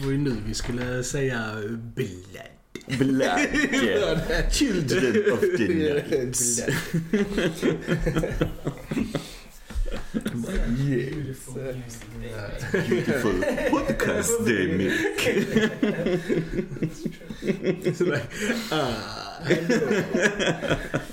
Det 0.00 0.06
var 0.06 0.12
ju 0.12 0.18
nu 0.18 0.36
vi 0.46 0.54
skulle 0.54 1.04
säga 1.04 1.54
blood. 1.94 2.50
Black. 2.98 3.50
Children 4.52 5.32
of 5.32 5.40
the 5.40 5.68
night. 12.08 12.60
Beautiful 12.88 13.32
podcast 13.70 14.44
they 14.46 14.66
make. 14.78 15.26
It's 17.84 18.00
like, 18.00 18.30
ah, 18.72 19.40
hello, 19.44 20.02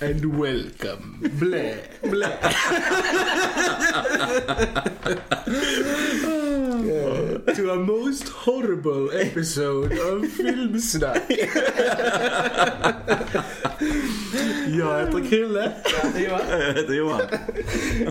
and 0.02 0.26
welcome. 0.26 1.20
Blä, 1.40 1.78
blä. 2.02 2.38
To 7.58 7.72
a 7.72 7.76
most 7.76 8.30
horrible 8.30 9.10
episode 9.12 9.92
of 9.92 10.32
Filmsnack. 10.38 11.30
Jag 14.78 15.06
heter 15.06 15.30
Krille. 15.30 15.72
Jag 16.16 16.40
heter 16.74 16.94
Johan. 16.94 17.22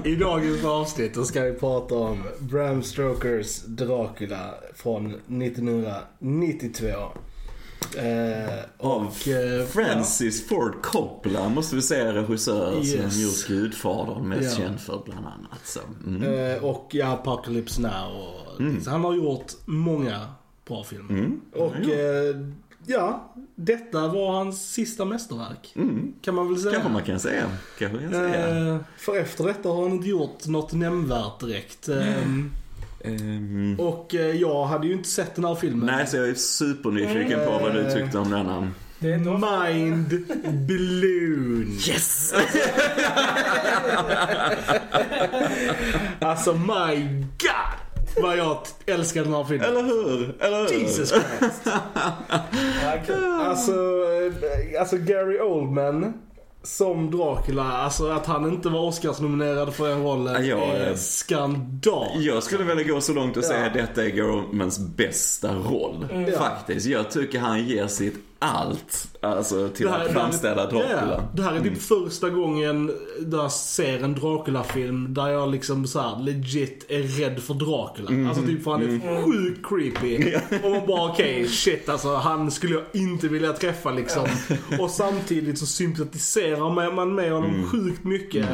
I 0.05 0.17
dagens 0.17 0.65
avsnitt 0.65 1.27
ska 1.27 1.43
vi 1.43 1.53
prata 1.53 1.95
om 1.95 2.23
Bram 2.39 2.83
Stokers 2.83 3.63
Dracula 3.63 4.55
från 4.75 5.15
1992. 5.43 6.87
Eh, 7.97 8.55
Av 8.79 9.07
och, 9.07 9.29
eh, 9.29 9.67
Francis 9.67 10.49
Ford 10.49 10.83
Coppola 10.83 11.49
måste 11.49 11.77
vi 11.77 11.83
säga 11.83 12.15
regissör 12.15 12.71
som 12.73 12.83
Yes. 12.85 13.17
gjort 13.19 13.47
Gudfadern 13.49 14.29
mest 14.29 14.59
Ja. 14.59 14.65
känd 14.65 14.81
för 14.81 15.03
bland 15.05 15.27
annat. 15.27 15.61
Så, 15.67 15.81
mm. 16.07 16.23
Eh, 16.23 16.65
och 16.65 16.89
ja, 16.93 17.07
Apocalypse 17.13 17.81
Now. 17.83 18.11
Och, 18.55 18.61
Mm. 18.61 18.81
så 18.85 18.91
Han 18.91 19.05
har 19.05 19.15
gjort 19.15 19.53
många 19.65 20.27
bra 20.69 20.85
filmer. 20.85 21.11
Mm. 21.11 21.41
Och 21.53 21.73
Ja, 21.83 21.93
eh, 21.95 22.37
ja, 22.87 23.35
detta 23.55 24.09
var 24.09 24.33
hans 24.33 24.73
sista 24.73 25.05
mästerverk. 25.05 25.73
Mm. 25.77 26.13
Kan 26.23 26.35
man 26.35 26.49
väl 26.49 26.59
säga. 26.63 26.73
Kanske 26.73 26.93
man 26.93 27.03
kan 27.03 27.21
säga. 27.21 27.45
Kanske 27.79 27.97
man 28.01 28.13
kan 28.13 28.13
säga. 28.31 28.69
Eh, 28.75 28.79
för 28.99 29.17
efter 29.21 29.45
detta 29.45 29.69
har 29.69 29.83
han 29.83 29.93
inte 29.93 30.09
gjort 30.09 30.47
något 30.47 30.73
nämnvärt 30.73 31.41
direkt. 31.41 31.89
Ehm, 33.07 33.77
och 33.81 34.15
eh, 34.15 34.37
jag 34.37 34.65
hade 34.65 34.87
ju 34.87 34.93
inte 34.93 35.09
sett 35.09 35.35
den 35.35 35.45
här 35.45 35.55
filmen. 35.55 35.87
nej, 35.87 36.07
så 36.07 36.17
jag 36.17 36.29
är 36.29 36.35
supernyfiken 36.35 37.41
på 37.45 37.51
vad 37.51 37.75
du 37.75 37.91
tyckte 37.91 38.19
om 38.19 38.31
denna. 38.31 38.73
Det 38.99 39.13
är 39.13 39.19
Mind 39.19 40.09
blown. 40.67 41.79
Yes! 41.89 42.35
Alltså 46.21 46.53
my 46.53 47.07
god. 47.39 48.23
Vad 48.23 48.37
jag 48.37 48.59
älskar 48.87 49.25
den 49.25 49.33
här 49.35 49.45
filmen. 49.45 49.69
Eller 49.69 49.83
hur? 49.83 50.43
Eller 50.43 50.69
hur? 50.69 50.79
Jesus 50.79 51.09
Christ. 51.11 51.63
Alltså, 53.41 53.73
eh, 53.73 54.81
alltså 54.81 54.97
Gary 54.97 55.41
Oldman 55.41 56.13
som 56.67 57.11
Dracula, 57.11 57.63
alltså 57.63 58.11
att 58.11 58.27
han 58.27 58.53
inte 58.53 58.69
var 58.69 58.81
Oscarsnominerad 58.81 59.75
för 59.75 59.89
den 59.89 60.03
rollen 60.03 60.47
Ja, 60.47 60.57
är 60.73 60.95
skandal. 60.95 62.07
Jag 62.25 62.43
skulle 62.43 62.65
vilja 62.65 62.95
gå 62.95 63.01
så 63.01 63.13
långt 63.13 63.37
och 63.37 63.45
säga 63.45 63.61
Ja. 63.61 63.67
att 63.67 63.75
detta 63.75 64.05
är 64.05 64.11
Gormans 64.11 64.79
bästa 64.79 65.55
roll. 65.55 66.07
Ja. 66.33 66.39
Faktiskt. 66.39 66.87
Jag 66.87 67.11
tycker 67.11 67.39
han 67.39 67.65
ger 67.67 67.87
sitt 67.87 68.15
allt. 68.39 69.09
Alltså 69.21 69.69
till 69.69 69.87
Det 69.87 69.93
här- 69.93 70.05
att 70.07 70.13
framställa 70.13 70.67
det 70.67 70.79
här- 70.79 70.85
Dracula. 70.89 71.13
Ja, 71.13 71.23
det 71.35 71.43
här 71.43 71.55
är 71.57 71.61
typ 71.61 71.83
första 71.83 72.31
gången 72.31 72.93
där 73.21 73.39
jag 73.39 73.53
ser 73.53 74.05
en 74.05 74.15
Dracula-film 74.15 75.15
där 75.15 75.29
jag 75.29 75.51
liksom 75.53 75.87
så 75.87 76.01
här 76.01 76.23
legit 76.23 76.87
är 76.89 77.03
rädd 77.03 77.43
för 77.43 77.55
Dracula. 77.55 78.29
Alltså 78.29 78.43
typ 78.45 78.65
för 78.65 78.71
han 78.71 78.83
är 78.83 79.25
sjukt 79.25 79.67
creepy. 79.69 80.35
Och 80.65 80.71
man 80.71 80.87
bara 80.87 81.11
okej, 81.11 81.49
shit 81.49 81.89
alltså 81.89 82.15
han 82.15 82.51
skulle 82.51 82.75
jag 82.75 82.83
inte 82.93 83.29
vilja 83.29 83.53
träffa 83.53 83.91
liksom. 83.91 84.27
Och 84.81 84.91
samtidigt 84.91 85.59
så 85.59 85.67
sympatiserar 85.67 86.71
man- 86.71 86.95
man 86.95 87.15
med 87.15 87.33
honom 87.33 87.69
sjukt 87.73 88.05
mycket. 88.05 88.47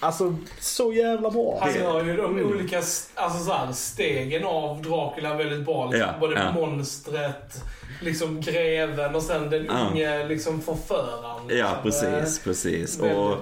Alltså 0.00 0.36
så 0.60 0.92
jävla 0.92 1.30
bra. 1.30 1.58
Han 1.62 1.74
gör 1.74 2.04
ju 2.04 2.16
de 2.16 2.38
Mm. 2.38 2.46
olika 2.46 2.76
alltså 3.14 3.44
så 3.44 3.52
här, 3.52 3.72
stegen 3.72 4.44
av 4.44 4.82
Dracula 4.82 5.34
väldigt 5.36 5.64
bra. 5.64 5.90
Liksom. 5.90 6.08
Ja, 6.12 6.20
Både 6.20 6.34
ja. 6.34 6.52
monstret, 6.52 7.64
liksom 8.02 8.40
greven 8.40 9.14
och 9.14 9.22
sen 9.22 9.50
den 9.50 9.64
Ja. 9.64 9.90
Unge 9.92 10.28
liksom 10.28 10.60
förföraren. 10.62 11.58
Ja, 11.58 11.80
liksom. 11.84 12.10
precis, 12.12 12.38
precis. 12.38 12.98
väldigt 12.98 13.16
Och 13.16 13.36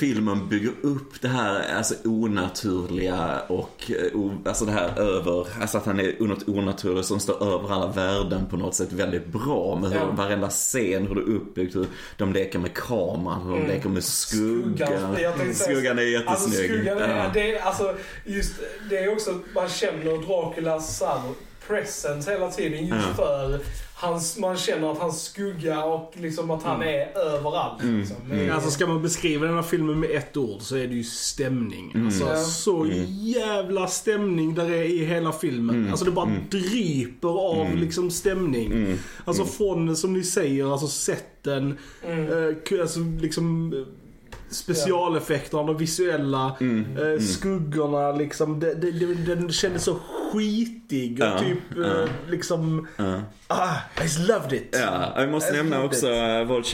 filmen 0.00 0.48
bygger 0.48 0.72
upp 0.82 1.20
det 1.20 1.28
här 1.28 1.76
alltså, 1.76 1.94
onaturliga 2.04 3.40
och 3.48 3.90
eh, 3.90 4.20
alltså 4.44 4.64
det 4.64 4.72
här 4.72 4.98
över, 5.00 5.46
alltså 5.60 5.78
att 5.78 5.86
han 5.86 6.00
är 6.00 6.14
något 6.20 6.48
onaturligt 6.48 7.06
som 7.08 7.20
står 7.20 7.42
över 7.54 7.72
alla 7.74 7.86
värden 7.86 8.46
på 8.50 8.56
något 8.56 8.74
sätt 8.74 8.92
väldigt 8.92 9.26
bra 9.26 9.78
med 9.82 9.90
hur 9.90 9.98
Ja. 9.98 10.10
varenda 10.10 10.48
scen, 10.50 11.06
hur 11.06 11.14
det 11.14 11.20
är 11.20 11.34
uppbyggt, 11.36 11.76
hur 11.76 11.86
de 12.16 12.32
leker 12.32 12.58
med 12.58 12.74
kameran, 12.74 13.42
hur 13.42 13.52
de 13.60 13.66
leker 13.66 13.88
med 13.88 14.04
skuggan. 14.04 14.88
Skuggan, 15.16 15.54
Skuggan 15.54 15.98
är 15.98 16.16
Alltså 16.26 16.48
jättesnygg. 16.48 16.70
skuggan 16.70 16.98
är, 16.98 17.16
Ja. 17.16 17.30
det 17.34 17.54
är, 17.56 17.60
alltså, 17.62 17.94
just, 18.24 18.52
det 18.90 18.98
är 18.98 19.12
också, 19.12 19.38
man 19.54 19.68
känner 19.68 20.26
Draculas 20.26 20.98
så 20.98 21.06
här, 21.06 21.20
presence 21.68 22.30
hela 22.30 22.50
tiden 22.50 22.86
just 22.86 23.06
Ja. 23.08 23.14
för 23.14 23.60
hans, 24.02 24.38
man 24.38 24.56
känner 24.56 24.92
att 24.92 24.98
hans 24.98 25.22
skugga 25.22 25.84
och 25.84 26.12
liksom 26.16 26.50
att 26.50 26.62
han 26.62 26.82
är 26.82 27.18
överallt. 27.18 27.82
Mm. 27.82 27.98
Liksom. 28.00 28.16
Mm. 28.32 28.50
Alltså 28.54 28.70
ska 28.70 28.86
man 28.86 29.02
beskriva 29.02 29.46
den 29.46 29.54
här 29.54 29.62
filmen 29.62 30.00
med 30.00 30.10
ett 30.10 30.36
ord 30.36 30.60
så 30.60 30.76
är 30.76 30.86
det 30.86 30.94
ju 30.94 31.04
stämning. 31.04 31.92
Alltså 32.06 32.24
Ja. 32.24 32.36
så 32.44 32.86
jävla 33.20 33.86
stämning 33.86 34.54
där 34.54 34.70
är 34.70 34.82
i 34.82 35.04
hela 35.04 35.32
filmen. 35.32 35.88
Alltså 35.90 36.04
det 36.04 36.10
bara 36.10 36.30
dryper 36.50 37.28
av 37.28 37.76
liksom 37.76 38.10
stämning. 38.10 38.72
Mm. 38.72 38.98
Alltså 39.24 39.44
från, 39.44 39.96
som 39.96 40.12
ni 40.12 40.22
säger, 40.22 40.72
alltså 40.72 40.86
sätten, 40.88 41.78
Mm. 42.06 42.48
eh, 42.72 42.80
alltså 42.80 43.00
liksom 43.20 43.74
specialeffekterna, 44.50 45.62
de 45.62 45.76
visuella, 45.76 46.56
Mm. 46.60 46.96
eh, 46.96 47.20
skuggorna 47.20 48.12
liksom. 48.12 48.60
Det, 48.60 48.74
det, 48.74 48.90
det, 48.90 49.14
den 49.34 49.52
kändes 49.52 49.84
så 49.84 49.96
skitig 50.32 51.12
och 51.20 51.26
Ja, 51.26 51.38
typ 51.38 51.78
eh, 51.78 51.82
ja. 51.90 52.06
liksom, 52.30 52.86
Ja. 52.96 53.20
ah, 53.46 53.74
I 54.00 54.02
just 54.02 54.18
loved 54.28 54.52
it. 54.52 54.68
Ja, 54.80 55.12
jag 55.16 55.30
måste 55.30 55.54
I 55.54 55.56
nämna 55.56 55.82
också 55.84 56.06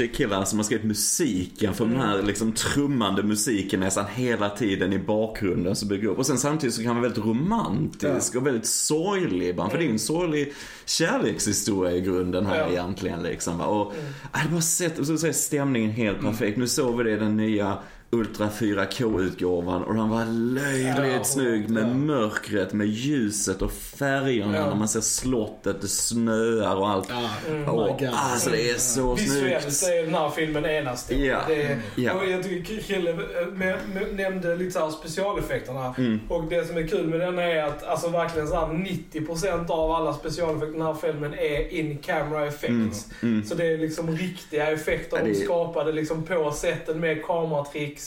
it. 0.03 0.17
Killa 0.17 0.45
som 0.45 0.59
har 0.59 0.65
skrivit 0.65 0.85
musiken 0.87 1.75
för 1.75 1.85
den 1.85 1.97
här 1.97 2.23
liksom 2.23 2.53
trummande 2.53 3.23
musiken 3.23 3.81
nästan 3.81 4.05
hela 4.15 4.51
tiden 4.51 4.93
i 4.93 4.99
bakgrunden 4.99 5.77
så 5.77 5.87
bygger 5.87 6.09
upp. 6.09 6.19
Och 6.19 6.27
sen 6.27 6.39
samtidigt 6.39 6.75
så 6.75 6.83
kan 6.83 6.89
man 6.89 6.97
vara 6.97 7.09
väldigt 7.09 7.25
romantisk 7.25 8.35
och 8.37 8.47
väldigt 8.47 8.67
sorglig 8.67 9.49
ibland. 9.49 9.71
För 9.71 9.79
det 9.79 9.85
är 9.85 9.87
ju 9.87 9.93
en 9.93 9.99
sorglig 9.99 10.53
kärlekshistoria 10.87 11.93
i 11.97 12.01
grunden 12.01 12.47
här 12.47 12.59
Ja. 12.59 12.69
egentligen 12.69 13.23
liksom. 13.23 13.61
Och 13.61 13.95
jag 14.33 14.39
hade 14.39 14.51
bara 14.53 14.61
sett, 14.61 15.07
så 15.07 15.15
att 15.15 15.21
säga, 15.21 15.33
stämningen 15.33 15.91
helt 15.91 16.21
perfekt. 16.21 16.59
Nu 16.59 16.67
såg 16.69 16.97
vi 16.99 17.05
det 17.05 17.11
i 17.11 17.17
den 17.17 17.37
nya 17.37 17.79
Ultra 18.11 18.49
4K-utgåvan 18.49 19.83
och 19.85 19.95
den 19.95 20.09
var 20.09 20.25
löjligt 20.55 21.13
Ja, 21.15 21.25
snygg 21.25 21.71
med 21.71 21.83
ja. 21.83 21.95
mörkret, 21.95 22.73
med 22.73 22.87
ljuset 22.87 23.63
och 23.63 23.73
färgerna 23.73 24.57
Ja. 24.57 24.67
när 24.67 24.75
man 24.75 24.89
ser 24.89 25.01
slottet, 25.01 25.81
det 25.81 25.89
snöar 25.89 26.77
och 26.77 26.89
allt. 26.89 27.07
Ja, 27.11 27.29
Mm. 27.49 27.65
oh 27.69 27.71
Och, 27.71 27.99
God. 27.99 28.09
alltså 28.13 28.51
det 28.51 28.71
är 28.71 28.75
så 28.79 29.15
Visuellt 29.15 29.63
snyggt. 29.63 29.77
så 29.77 29.87
är 29.91 30.03
den 30.05 30.15
här 30.15 30.31
filmen 30.31 30.67
enastående. 30.67 31.27
Ja. 31.27 31.39
Det, 31.49 31.79
Ja. 31.97 32.13
och 32.13 32.27
jag 32.29 32.43
tycker 32.43 32.83
Krille 32.83 33.11
eh, 33.11 33.17
med- 33.53 33.79
med- 33.95 34.15
nämnde 34.17 34.57
lite 34.57 34.71
så 34.71 34.79
här 34.79 34.91
specialeffekterna. 34.91 35.95
Mm. 35.99 36.21
Och 36.29 36.45
det 36.51 36.69
som 36.69 36.77
är 36.77 36.87
kul 36.87 37.07
med 37.07 37.21
den 37.21 37.39
är 37.39 37.63
att 37.63 37.83
alltså 37.85 38.09
verkligen 38.09 38.49
så 38.49 38.55
här 38.55 38.67
90% 38.67 39.71
av 39.71 39.91
alla 39.93 40.15
specialeffekter 40.15 40.69
i 40.75 40.79
den 40.79 40.87
här 40.87 40.95
filmen 40.95 41.35
är 41.35 41.73
in 41.75 41.99
camera 41.99 42.47
effects. 42.47 43.07
Mm. 43.23 43.45
Så 43.45 43.55
det 43.55 43.67
är 43.67 43.79
liksom 43.79 44.17
riktiga 44.17 44.71
effekter 44.71 45.17
Ja, 45.17 45.25
de 45.25 45.31
det 45.33 45.39
är- 45.41 45.45
skapade 45.45 45.93
liksom 45.93 46.23
på 46.23 46.53
sätten 46.53 47.01
med 47.01 47.23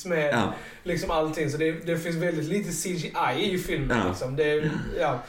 med 0.05 0.29
Ja. 0.33 0.53
liksom 0.83 1.11
allting. 1.11 1.49
Så 1.51 1.57
det, 1.57 1.71
det 1.71 1.97
finns 1.97 2.15
väldigt 2.15 2.45
lite 2.45 2.71
CGI 2.71 3.53
i 3.53 3.57
filmen. 3.57 3.97
Ja. 3.97 4.07
Liksom. 4.09 4.35
Det, 4.35 4.71
ja. 4.99 5.23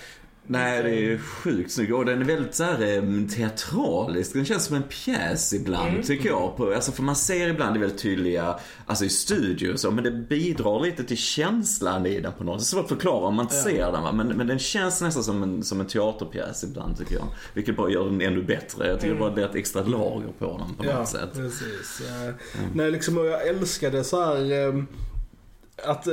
Nej, 0.46 0.82
det 0.82 1.12
är 1.12 1.18
sjukt 1.18 1.72
snygg. 1.72 1.94
Och 1.94 2.04
den 2.04 2.20
är 2.20 2.24
väldigt 2.24 2.54
så 2.54 2.64
här, 2.64 3.28
teatralisk. 3.36 4.32
Den 4.32 4.44
känns 4.44 4.64
som 4.64 4.76
en 4.76 4.82
pjäs 4.82 5.52
ibland, 5.52 5.88
Mm. 5.90 6.02
tycker 6.02 6.28
jag. 6.28 6.56
På, 6.56 6.74
alltså, 6.74 6.92
för 6.92 7.02
man 7.02 7.16
ser 7.16 7.48
ibland 7.48 7.74
det 7.74 7.80
väldigt 7.80 7.98
tydliga, 8.02 8.58
alltså 8.86 9.04
i 9.04 9.08
studio 9.08 9.72
och 9.72 9.80
så, 9.80 9.90
men 9.90 10.04
det 10.04 10.10
bidrar 10.10 10.80
lite 10.80 11.04
till 11.04 11.16
känslan 11.16 12.06
i 12.06 12.20
den 12.20 12.32
på 12.38 12.44
något 12.44 12.62
sätt. 12.62 12.70
Det 12.70 12.78
är 12.78 12.82
svårt 12.82 12.92
att 12.92 12.98
förklara 12.98 13.26
om 13.26 13.34
man 13.34 13.48
Ja. 13.50 13.62
ser 13.62 13.92
den, 13.92 14.02
va? 14.02 14.12
Men, 14.12 14.26
men 14.28 14.46
den 14.46 14.58
känns 14.58 15.00
nästan 15.00 15.24
som 15.24 15.42
en, 15.42 15.62
som 15.62 15.80
en 15.80 15.86
teaterpjäs 15.86 16.64
ibland, 16.64 16.98
tycker 16.98 17.14
jag. 17.14 17.24
Vilket 17.54 17.76
bara 17.76 17.90
gör 17.90 18.04
den 18.04 18.20
ännu 18.20 18.42
bättre. 18.42 18.86
Jag 18.88 18.96
tycker 19.00 19.14
Mm. 19.14 19.20
bara 19.20 19.34
det 19.34 19.42
är 19.42 19.48
ett 19.48 19.54
extra 19.54 19.82
lager 19.82 20.28
på 20.38 20.58
den 20.58 20.74
på 20.86 20.98
något 20.98 21.08
sätt. 21.08 21.32
precis. 21.34 22.00
Eh, 22.08 22.34
Nej, 22.74 22.90
liksom 22.90 23.16
jag 23.16 23.46
älskade 23.48 24.04
så 24.04 24.24
här 24.24 24.66
eh, 24.68 24.82
att 25.84 26.06
eh, 26.06 26.12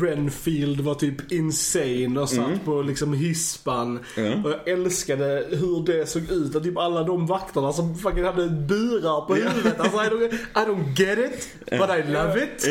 Renfield 0.00 0.80
var 0.80 0.94
typ 0.94 1.32
insane 1.32 2.20
och 2.20 2.28
satt 2.28 2.38
Mm. 2.46 2.58
på 2.58 2.82
liksom 2.82 3.12
hispan. 3.14 4.00
Ja. 4.16 4.22
Och 4.44 4.50
jag 4.50 4.68
älskade 4.68 5.44
hur 5.50 5.86
det 5.86 6.06
såg 6.06 6.22
ut. 6.30 6.56
Att 6.56 6.62
typ 6.62 6.78
alla 6.78 7.02
de 7.02 7.26
vakterna 7.26 7.72
som 7.72 7.94
fucking 7.98 8.24
hade 8.24 8.48
burar 8.48 9.26
på 9.26 9.34
huvudet. 9.34 9.80
Alltså 9.80 9.96
I 9.98 10.06
don't, 10.08 10.32
I 10.34 10.68
don't 10.68 10.98
get 11.00 11.18
it, 11.18 11.48
but 11.70 11.90
I 11.90 12.12
love 12.12 12.44
it. 12.44 12.62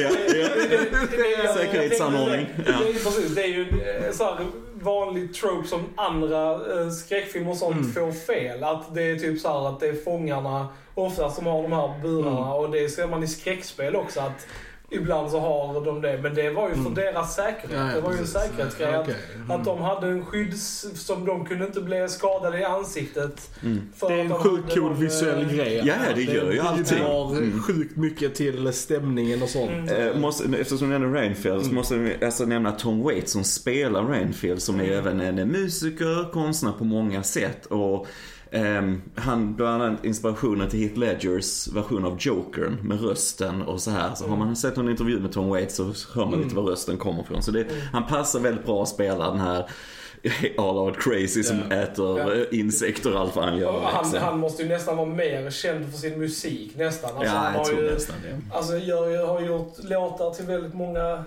Säkerhetsanordning. 1.55 2.47
Det 2.65 2.71
är, 2.71 2.93
precis, 3.03 3.35
det 3.35 3.41
är 3.43 3.47
ju 3.47 3.61
eh, 3.61 4.11
så 4.11 4.23
här, 4.23 4.37
vanlig 4.81 5.33
trope 5.33 5.67
som 5.67 5.81
andra 5.95 6.51
eh, 6.53 6.89
skräckfilmer 6.89 7.51
och 7.51 7.57
sånt 7.57 7.77
Mm. 7.77 7.93
får 7.93 8.11
fel. 8.11 8.63
Att 8.63 8.95
det 8.95 9.01
är 9.03 9.15
typ 9.15 9.39
så 9.41 9.47
här 9.47 9.69
att 9.69 9.79
det 9.79 9.87
är 9.87 10.03
fångarna 10.03 10.67
oftast 10.95 11.35
som 11.35 11.45
har 11.45 11.61
de 11.63 11.71
här 11.71 12.01
burarna 12.01 12.29
Mm. 12.37 12.51
och 12.51 12.71
det 12.71 12.89
ser 12.89 13.07
man 13.07 13.23
i 13.23 13.27
skräckspel 13.27 13.95
också 13.95 14.19
att 14.19 14.47
ibland 14.91 15.31
så 15.31 15.39
har 15.39 15.85
de 15.85 16.01
det. 16.01 16.19
Men 16.23 16.35
det 16.35 16.49
var 16.49 16.69
ju 16.69 16.75
för 16.75 16.89
deras 16.95 17.35
säkerhet. 17.35 17.71
Mm. 17.71 17.81
Ja, 17.85 17.89
ja, 17.89 17.95
det 17.95 18.01
var 18.01 18.13
ju 18.13 18.19
en 18.19 18.27
säkerhetsgrej. 18.27 18.89
Ja, 18.91 18.97
att- 18.99 19.03
okej. 19.07 19.15
Mm. 19.35 19.51
Att 19.51 19.65
de 19.65 19.81
hade 19.81 20.07
en 20.07 20.25
skydds... 20.25 20.85
som 20.95 21.25
de 21.25 21.45
kunde 21.45 21.65
inte 21.65 21.81
bli 21.81 22.09
skadade 22.09 22.59
i 22.59 22.63
ansiktet. 22.63 23.49
För 23.95 24.09
Det 24.09 24.15
är 24.15 24.19
en 24.19 24.33
sjukt 24.33 24.73
cool 24.73 24.83
någon, 24.83 24.99
visuell 24.99 25.41
eh, 25.41 25.55
grej. 25.55 25.81
Ja, 25.85 25.93
ja, 26.09 26.15
det 26.15 26.21
gör 26.21 26.51
ju 26.51 26.59
allting. 26.59 26.83
bidrar 26.83 27.31
Mm. 27.31 27.61
sjukt 27.61 27.95
mycket 27.97 28.35
till 28.35 28.73
stämningen 28.73 29.43
och 29.43 29.49
sånt. 29.49 29.71
Mm. 29.71 30.07
Eh, 30.07 30.15
måste, 30.15 30.43
eftersom 30.59 30.89
du 30.89 30.99
nämner 30.99 31.19
Rainfield 31.19 31.65
så 31.65 31.73
måste 31.73 31.95
vi 31.95 32.25
alltså 32.25 32.45
nämna 32.45 32.71
Tom 32.71 33.01
Waits 33.03 33.31
som 33.31 33.43
spelar 33.43 34.03
Rainfield 34.03 34.61
som 34.61 34.79
är 34.79 34.91
även 34.91 35.21
en 35.21 35.47
musiker, 35.47 36.31
konstnär 36.31 36.71
på 36.71 36.83
många 36.83 37.23
sätt. 37.23 37.65
Och 37.65 38.07
ehm, 38.51 39.01
han 39.15 39.55
bland 39.55 39.83
annat 39.83 40.05
inspirationen 40.05 40.69
till 40.69 40.79
Heath 40.79 40.97
Ledgers 40.97 41.67
version 41.67 42.05
av 42.05 42.17
Jokern 42.19 42.77
med 42.83 43.01
rösten 43.01 43.61
och 43.61 43.81
så 43.81 43.91
här. 43.91 44.15
Så 44.15 44.27
har 44.27 44.37
man 44.37 44.55
sett 44.55 44.77
en 44.77 44.89
intervju 44.89 45.19
med 45.19 45.31
Tom 45.31 45.49
Waits 45.49 45.75
så 45.75 45.93
hör 46.13 46.25
man 46.25 46.41
lite 46.41 46.55
var 46.55 46.63
rösten 46.63 46.97
kommer 46.97 47.23
ifrån. 47.23 47.43
Så 47.43 47.51
det, 47.51 47.67
han 47.91 48.07
passar 48.07 48.39
väldigt 48.39 48.65
bra 48.65 48.83
att 48.83 48.89
spela 48.89 49.29
den 49.29 49.39
här 49.39 49.69
all 50.57 50.77
out 50.77 50.99
crazy 50.99 51.43
som 51.43 51.71
äter 51.71 52.37
eh, 52.37 52.59
insekter 52.59 53.13
och 53.13 53.19
allt 53.19 53.35
vad 53.35 53.45
han 53.45 53.57
gör. 53.57 53.81
Han, 53.81 54.03
liksom. 54.03 54.19
han 54.19 54.39
måste 54.39 54.63
ju 54.63 54.69
nästan 54.69 54.97
vara 54.97 55.07
mer 55.07 55.49
känd 55.49 55.91
för 55.91 55.97
sin 55.97 56.19
musik 56.19 56.77
nästan. 56.77 57.17
Alltså, 57.17 57.35
ja, 57.35 57.51
jag 57.51 57.57
har 57.57 57.65
tror 57.65 57.81
ju, 57.81 57.93
nästan 57.93 58.15
det. 58.23 58.55
Alltså 58.55 58.77
gör, 58.77 59.27
har 59.27 59.41
gjort 59.41 59.83
låtar 59.83 60.33
till 60.33 60.45
väldigt 60.45 60.73
många, 60.73 61.13
eh, 61.13 61.23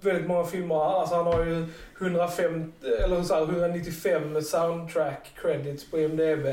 väldigt 0.00 0.26
många 0.28 0.44
filmer. 0.44 1.00
Alltså 1.00 1.16
han 1.16 1.26
har 1.26 1.44
ju 1.44 1.66
105, 2.00 2.72
eller 3.04 3.22
så 3.22 3.34
här, 3.34 3.42
195 3.42 4.42
soundtrack 4.42 5.32
credits 5.42 5.90
på 5.90 5.98
IMDB. 5.98 6.46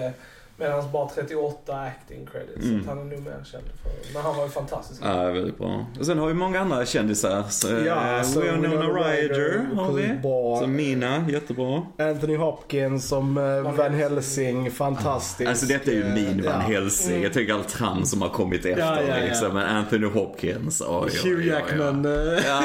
Medan 0.57 0.91
bara 0.91 1.09
38 1.09 1.75
acting 1.75 2.27
credits. 2.31 2.65
Mm. 2.65 2.83
Så 2.83 2.89
han 2.89 2.99
är 2.99 3.03
nog 3.03 3.23
mer 3.23 3.43
känd 3.43 3.63
för 3.83 4.13
Men 4.13 4.21
han 4.23 4.35
var 4.37 4.43
ju 4.43 4.49
fantastisk. 4.49 5.01
Ja, 5.05 5.23
väldigt 5.31 5.57
bra. 5.57 5.85
Och 5.99 6.05
sen 6.05 6.17
har 6.19 6.27
vi 6.27 6.33
många 6.33 6.59
andra 6.59 6.85
kändisar. 6.85 7.43
Så, 7.49 7.67
Ja, 7.67 7.77
ja, 7.85 7.93
alltså, 7.95 8.39
Winona 8.41 8.67
Winona 8.69 8.87
Ryder 8.87 9.65
har 9.75 9.91
vi. 9.91 10.19
Så 10.61 10.67
Mina, 10.67 11.25
jättebra. 11.29 11.81
Anthony 11.99 12.35
Hopkins 12.37 13.07
som 13.07 13.37
eh, 13.37 13.71
Van 13.73 13.93
Helsing, 13.93 14.71
fantastisk. 14.71 15.49
Alltså 15.49 15.65
detta 15.65 15.91
är 15.91 15.95
ju 15.95 16.03
min 16.05 16.43
Van. 16.45 16.61
Helsing. 16.61 17.23
Jag 17.23 17.33
tycker 17.33 17.53
allt 17.53 17.73
han 17.73 18.05
som 18.05 18.21
har 18.21 18.29
kommit 18.29 18.65
efter 18.65 18.79
Ja, 18.85 19.01
ja, 19.01 19.17
ja. 19.17 19.25
liksom. 19.25 19.53
Men 19.53 19.63
Anthony 19.65 20.07
Hopkins, 20.07 20.81
oj, 20.81 20.87
oj, 20.89 21.09
oj, 21.23 21.29
Hugh 21.29 21.39
oj. 21.39 21.47
Jackman. 21.47 22.05
eh, 22.05 22.11
Ja, 22.47 22.61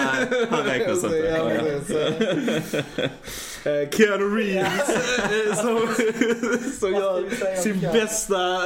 han 0.51 0.65
räknas 0.65 1.05
inte. 1.05 1.81
Eh, 3.65 3.91
Keanu 3.91 4.37
Reeves 4.37 4.89
eh, 4.89 5.55
som, 5.57 5.79
som 6.81 6.93
Vad 6.93 7.01
gör 7.01 7.57
sin 7.63 7.81
bästa 7.81 8.59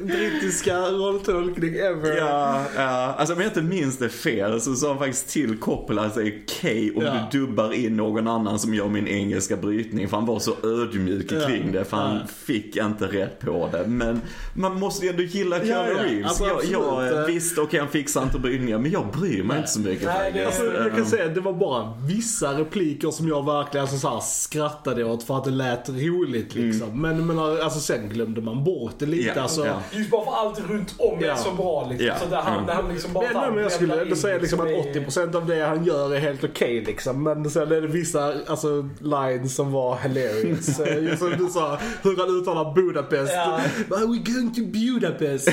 brittiska 0.00 0.78
rolltolkning 0.80 1.74
ever. 1.74 2.16
Ja, 2.16 2.64
ja, 2.76 3.14
alltså 3.18 3.34
om 3.34 3.40
jag 3.40 3.48
inte 3.50 3.62
minns 3.62 3.98
det 3.98 4.08
fel 4.08 4.60
så 4.60 4.74
sa 4.74 4.88
han 4.88 4.98
faktiskt 4.98 5.28
till 5.28 5.58
Coppola 5.58 6.02
att 6.02 6.14
det 6.14 6.22
är 6.22 6.42
okej 6.46 6.92
om 6.96 7.02
Ja. 7.02 7.28
du 7.32 7.38
dubbar 7.40 7.72
in 7.72 7.96
någon 7.96 8.28
annan 8.28 8.58
som 8.58 8.74
gör 8.74 8.88
min 8.88 9.08
engelska 9.08 9.56
brytning. 9.56 10.08
För 10.08 10.16
han 10.16 10.26
var 10.26 10.38
så 10.38 10.52
ödmjuk 10.62 11.32
Ja. 11.32 11.46
kring 11.46 11.72
det 11.72 11.84
för 11.84 11.96
han 11.96 12.14
Ja. 12.16 12.26
fick 12.44 12.76
inte 12.76 13.04
rätt 13.06 13.40
på 13.40 13.68
det. 13.72 13.84
Men 13.86 14.20
man 14.54 14.80
måste 14.80 15.04
ju 15.06 15.10
ändå 15.10 15.22
gilla 15.22 15.56
Keanu 15.58 15.72
Ja, 15.72 15.86
ja. 15.96 16.04
Reeves. 16.04 16.26
Alltså, 16.26 16.44
jag, 16.44 16.64
jag, 16.64 17.04
absolut. 17.04 17.28
visst, 17.28 17.58
okej 17.58 17.80
han 17.80 17.88
fixar 17.88 18.22
inte 18.22 18.38
brytningar 18.38 18.78
men 18.78 18.90
jag 18.90 19.06
bryr 19.20 19.42
mig 19.42 19.56
inte 19.58 19.70
så 19.70 19.80
mycket 19.80 20.04
Nej, 20.04 20.32
det- 20.32 20.44
faktiskt. 20.44 20.62
Alltså, 20.62 20.82
jag 20.82 20.96
kan 20.96 21.06
säga 21.06 21.24
att 21.24 21.34
det 21.34 21.40
var 21.40 21.52
bara 21.52 21.92
vissa 22.08 22.58
repliker 22.58 23.10
som 23.10 23.28
jag 23.28 23.46
verkligen 23.46 23.88
alltså, 23.92 24.08
så 24.08 24.14
här, 24.14 24.20
skrattade 24.20 25.04
åt 25.04 25.22
för 25.22 25.38
att 25.38 25.44
det 25.44 25.50
lät 25.50 25.88
roligt 25.88 26.54
liksom. 26.54 27.00
Men, 27.02 27.26
men 27.26 27.38
alltså, 27.38 27.80
sen 27.80 28.08
glömde 28.08 28.40
man 28.40 28.64
bort 28.64 28.92
det 28.98 29.06
lite. 29.06 29.32
Ja, 29.36 29.42
alltså, 29.42 29.66
ja. 29.66 29.78
Just 29.92 30.10
bara 30.10 30.24
för 30.24 30.32
allt 30.32 30.60
runt 30.70 30.94
om 30.98 31.18
är 31.18 31.26
Ja. 31.26 31.36
så 31.36 31.50
bra 31.50 31.86
liksom. 31.90 32.06
Ja. 32.06 32.14
Så 32.18 32.26
där 32.30 32.36
han, 32.42 32.52
Mm. 32.54 32.66
där 32.66 32.74
han 32.74 32.88
liksom 32.92 33.12
bara 33.12 33.24
Men, 33.40 33.54
men 33.54 33.62
jag 33.62 33.72
skulle 33.72 34.02
ändå 34.02 34.16
säga 34.16 34.38
liksom 34.38 34.60
att 34.60 34.68
i- 34.68 34.74
80% 34.74 35.34
av 35.36 35.46
det 35.46 35.60
han 35.66 35.84
gör 35.84 36.14
är 36.14 36.20
helt 36.20 36.44
okej 36.44 36.84
liksom. 36.86 37.22
Men 37.22 37.50
sen 37.50 37.72
är 37.72 37.80
det 37.80 37.86
vissa 37.86 38.34
alltså, 38.46 38.88
lines 38.98 39.54
som 39.54 39.72
var 39.72 39.98
hilarious. 39.98 40.80
Eh, 40.80 41.02
Just 41.04 41.18
som 41.18 41.30
du 41.38 41.46
sa, 41.48 41.78
hur 42.02 42.16
han 42.16 42.40
uttalar 42.40 42.74
Budapest. 42.74 43.32
Ja. 43.34 43.60
But 43.88 43.98
we're 43.98 44.32
going 44.34 44.54
to 44.54 44.60
Budapest. 44.64 45.48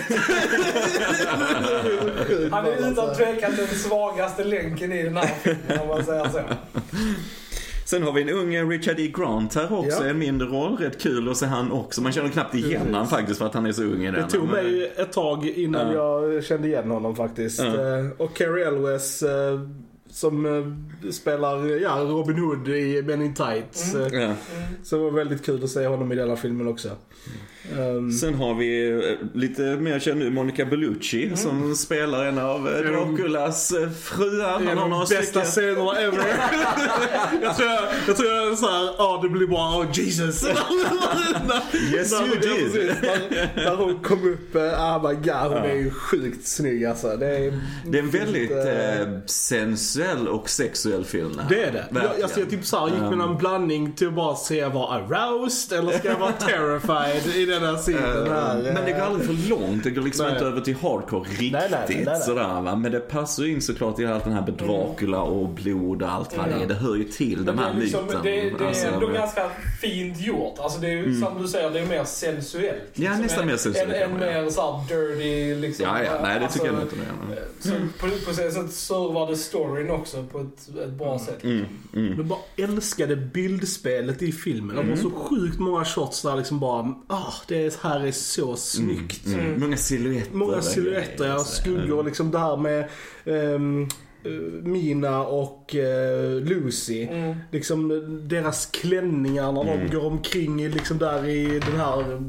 Han 2.51 2.65
är 2.65 2.91
utan 2.91 3.15
tvekan 3.15 3.55
den 3.55 3.67
svagaste 3.67 4.43
länken 4.43 4.91
i 4.91 5.03
den 5.03 5.17
här 5.17 5.29
filmen 5.43 5.79
om 5.81 5.87
man 5.87 6.05
säger 6.05 6.29
så. 6.29 6.39
Sen 7.89 8.03
har 8.03 8.11
vi 8.11 8.21
en 8.21 8.29
ung 8.29 8.69
Richard 8.71 8.99
E. 8.99 9.11
Grant 9.17 9.55
här 9.55 9.73
också, 9.79 10.03
Ja. 10.03 10.09
en 10.09 10.19
mindre 10.19 10.47
roll. 10.47 10.77
Rätt 10.77 11.01
kul 11.01 11.29
att 11.29 11.37
se 11.37 11.45
han 11.45 11.71
också. 11.71 12.01
Man 12.01 12.11
känner 12.11 12.29
knappt 12.29 12.55
igen 12.55 12.93
han 12.93 13.07
faktiskt 13.07 13.39
för 13.39 13.45
att 13.45 13.53
han 13.53 13.65
är 13.65 13.71
så 13.71 13.83
ung 13.83 14.01
i 14.03 14.11
den. 14.11 14.13
Det 14.13 14.29
tog 14.29 14.43
Men- 14.43 14.51
mig 14.65 14.93
ett 14.97 15.11
tag 15.13 15.45
innan 15.47 15.91
jag 15.93 16.43
kände 16.43 16.67
igen 16.67 16.91
honom 16.91 17.15
faktiskt. 17.15 17.59
Ja. 17.59 17.65
Eh, 17.97 18.05
Och 18.17 18.35
Carrie 18.35 18.67
Elwes 18.67 19.23
eh, 19.23 19.59
som 20.09 20.45
eh, 20.45 21.11
spelar 21.11 21.81
ja, 21.81 21.89
Robin 22.09 22.37
Hood 22.39 22.67
i 22.67 23.03
Men 23.07 23.21
in 23.21 23.33
Tights. 23.33 23.95
Eh, 23.95 24.07
Ja. 24.21 24.33
Så 24.83 24.95
det 24.97 25.03
var 25.03 25.11
väldigt 25.11 25.45
kul 25.45 25.63
att 25.63 25.69
se 25.69 25.87
honom 25.87 26.11
i 26.11 26.15
denna 26.15 26.35
filmen 26.35 26.67
också. 26.67 26.89
Um, 27.79 28.11
Sen 28.11 28.33
har 28.33 28.53
vi 28.53 28.89
eh, 28.91 29.37
lite 29.39 29.61
mer 29.61 29.99
känd 29.99 30.19
nu, 30.19 30.29
Monica 30.29 30.65
Bellucci 30.65 31.31
som 31.35 31.75
spelar 31.75 32.25
en 32.25 32.37
av 32.37 32.67
eh, 32.67 32.79
Mm. 32.79 33.15
Draculas 33.15 33.71
eh, 33.71 33.89
fruar. 33.89 34.61
är 34.61 34.65
Han 34.65 34.77
har 34.77 34.89
de 34.89 34.99
bästa 34.99 35.23
stycken. 35.23 35.45
scenerna 35.45 35.99
ever. 35.99 36.17
jag 37.41 37.57
tror 37.57 37.69
jag, 37.69 37.83
jag, 38.07 38.17
tror 38.17 38.29
jag 38.29 38.51
är 38.51 38.55
såhär, 38.55 38.93
ja 38.97 39.19
det 39.23 39.29
blir 39.29 39.47
bra, 39.47 39.77
oh 39.79 39.85
Jesus. 39.93 40.45
Yes, 41.93 42.11
När- 42.11 42.27
you 42.27 42.35
ja, 42.35 42.41
did. 42.41 42.73
precis. 42.73 42.91
När, 43.01 43.49
när 43.65 43.75
hon 43.75 43.99
kom 43.99 44.33
upp, 44.33 44.55
eh, 44.55 44.61
oh 44.61 45.09
my 45.09 45.15
god 45.15 45.33
hon 45.53 45.57
är 45.71 45.75
ju 45.75 45.89
sjukt 45.91 46.47
snygg 46.47 46.85
alltså. 46.85 47.17
Det 47.17 47.37
är, 47.37 47.59
Det 47.85 47.97
är 47.97 48.03
en 48.03 48.09
väldigt 48.09 48.51
eh, 48.51 49.01
eh, 49.01 49.07
sensuell 49.25 50.27
och 50.27 50.49
sexuell 50.49 51.05
film. 51.05 51.39
här. 51.39 51.49
Det 51.49 51.63
är 51.63 51.71
det. 51.71 51.85
Jag, 51.89 51.93
Verkligen. 51.99 52.23
alltså 52.23 52.39
jag 52.39 52.49
typ 52.49 52.65
såhär, 52.65 52.87
gick 52.87 52.99
Um, 52.99 53.09
mellan 53.09 53.29
en 53.29 53.37
blandning 53.37 53.91
till 53.91 54.07
att 54.07 54.13
bara 54.13 54.35
se 54.35 54.55
jag 54.57 54.69
vara 54.69 54.87
aroused 54.95 55.79
eller 55.79 55.91
ska 55.97 56.07
jag 56.07 56.19
vara 56.19 56.31
terrified 56.39 57.35
i 57.35 57.45
den 57.45 57.58
här 57.65 57.75
scenen 57.77 58.27
Eh, 58.27 58.33
här. 58.33 58.71
Men 58.73 58.85
det 58.85 58.91
går 58.91 58.99
aldrig 58.99 59.25
för 59.27 59.49
långt. 59.49 59.83
Det 59.83 59.89
går 59.91 60.01
liksom 60.01 60.25
Nej. 60.25 60.33
inte 60.35 60.45
över 60.45 60.61
till 60.61 60.75
hardcore 60.75 61.29
riktigt 61.29 61.51
Nej, 61.51 61.67
nej, 61.71 61.85
nej, 61.89 62.03
nej. 62.05 62.21
sådär 62.21 62.61
va. 62.61 62.75
Men 62.75 62.91
det 62.91 62.99
passar 62.99 63.43
ju 63.43 63.51
in 63.51 63.61
såklart 63.61 63.99
i 63.99 64.05
allt 64.05 64.23
den 64.23 64.33
här 64.33 64.41
med 64.41 64.53
Dracula 64.53 65.21
och 65.21 65.49
blod 65.49 66.01
och 66.01 66.09
allt 66.11 66.37
vad 66.37 66.49
det 66.49 66.63
är. 66.63 66.67
Det 66.67 66.73
hör 66.73 66.95
ju 66.95 67.03
till 67.03 67.45
den 67.45 67.59
här 67.59 67.73
det 67.73 67.77
är, 67.77 67.81
liksom, 67.81 68.05
myten. 68.05 68.19
det, 68.23 68.29
det 68.57 68.63
är 68.63 68.67
Alltså, 68.67 68.87
ändå 68.87 69.07
ganska 69.07 69.49
fint 69.81 70.19
gjort. 70.21 70.59
Alltså 70.59 70.79
det 70.79 70.87
är 70.87 70.91
ju 70.91 71.21
som 71.21 71.41
du 71.41 71.47
säger, 71.47 71.69
det 71.69 71.79
är 71.79 71.85
mer 71.85 72.03
sensuellt. 72.03 72.81
Ja, 72.93 73.01
Liksom. 73.09 73.21
nästan 73.21 73.47
mer 73.47 73.57
sensuellt, 73.57 73.93
En, 73.93 74.11
en, 74.11 74.21
ja, 74.21 74.27
ja. 74.27 74.41
mer 74.41 74.49
såhär 74.49 74.87
dirty 74.87 75.55
liksom. 75.55 75.85
Ja, 75.85 76.03
ja, 76.03 76.11
nej 76.23 76.39
det 76.39 76.45
Alltså, 76.45 76.59
tycker 76.59 76.73
jag 76.73 76.81
inte 76.83 76.95
är. 76.95 77.43
Så 77.59 77.69
på, 77.99 78.07
på 78.25 78.33
så 78.35 78.51
sätt 78.51 78.71
servar 78.73 79.27
det 79.27 79.35
storyn 79.37 79.89
också 79.89 80.23
på 80.31 80.39
ett, 80.39 80.77
ett 80.83 80.89
bra 80.93 81.19
sätt. 81.19 81.43
Mm, 81.43 81.65
mm. 81.95 82.13
Jag 82.17 82.25
bara 82.25 82.39
älskade 82.57 83.15
bildspelet 83.15 84.21
i 84.21 84.31
filmen. 84.31 84.75
Det 84.75 84.83
var 84.89 84.95
så 84.95 85.11
sjukt 85.11 85.59
många 85.59 85.85
shots 85.85 86.21
där 86.21 86.35
liksom 86.35 86.59
bara, 86.59 86.93
ah 87.07 87.33
det 87.49 87.79
här 87.81 88.05
är 88.07 88.11
så 88.11 88.55
snyggt. 88.55 89.25
Mm. 89.25 89.59
Många 89.59 89.77
silhuetter. 89.77 90.33
Många 90.35 90.61
silhuetter, 90.61 91.25
ja, 91.27 91.39
så. 91.39 91.61
skuggor 91.61 92.03
liksom 92.03 92.31
det 92.31 92.39
här 92.39 92.57
med 92.57 92.79
eh, 93.25 93.59
Mina 94.63 95.19
och 95.25 95.75
eh, 95.75 96.31
Lucy. 96.41 97.03
Mm. 97.03 97.35
Liksom 97.51 97.89
deras 98.27 98.65
klänningar 98.65 99.51
när 99.51 99.61
Mm. 99.61 99.87
de 99.89 99.95
går 99.95 100.05
omkring 100.05 100.61
i, 100.61 100.69
liksom 100.69 100.97
där 100.97 101.25
i 101.27 101.59
den 101.59 101.75
här 101.79 102.21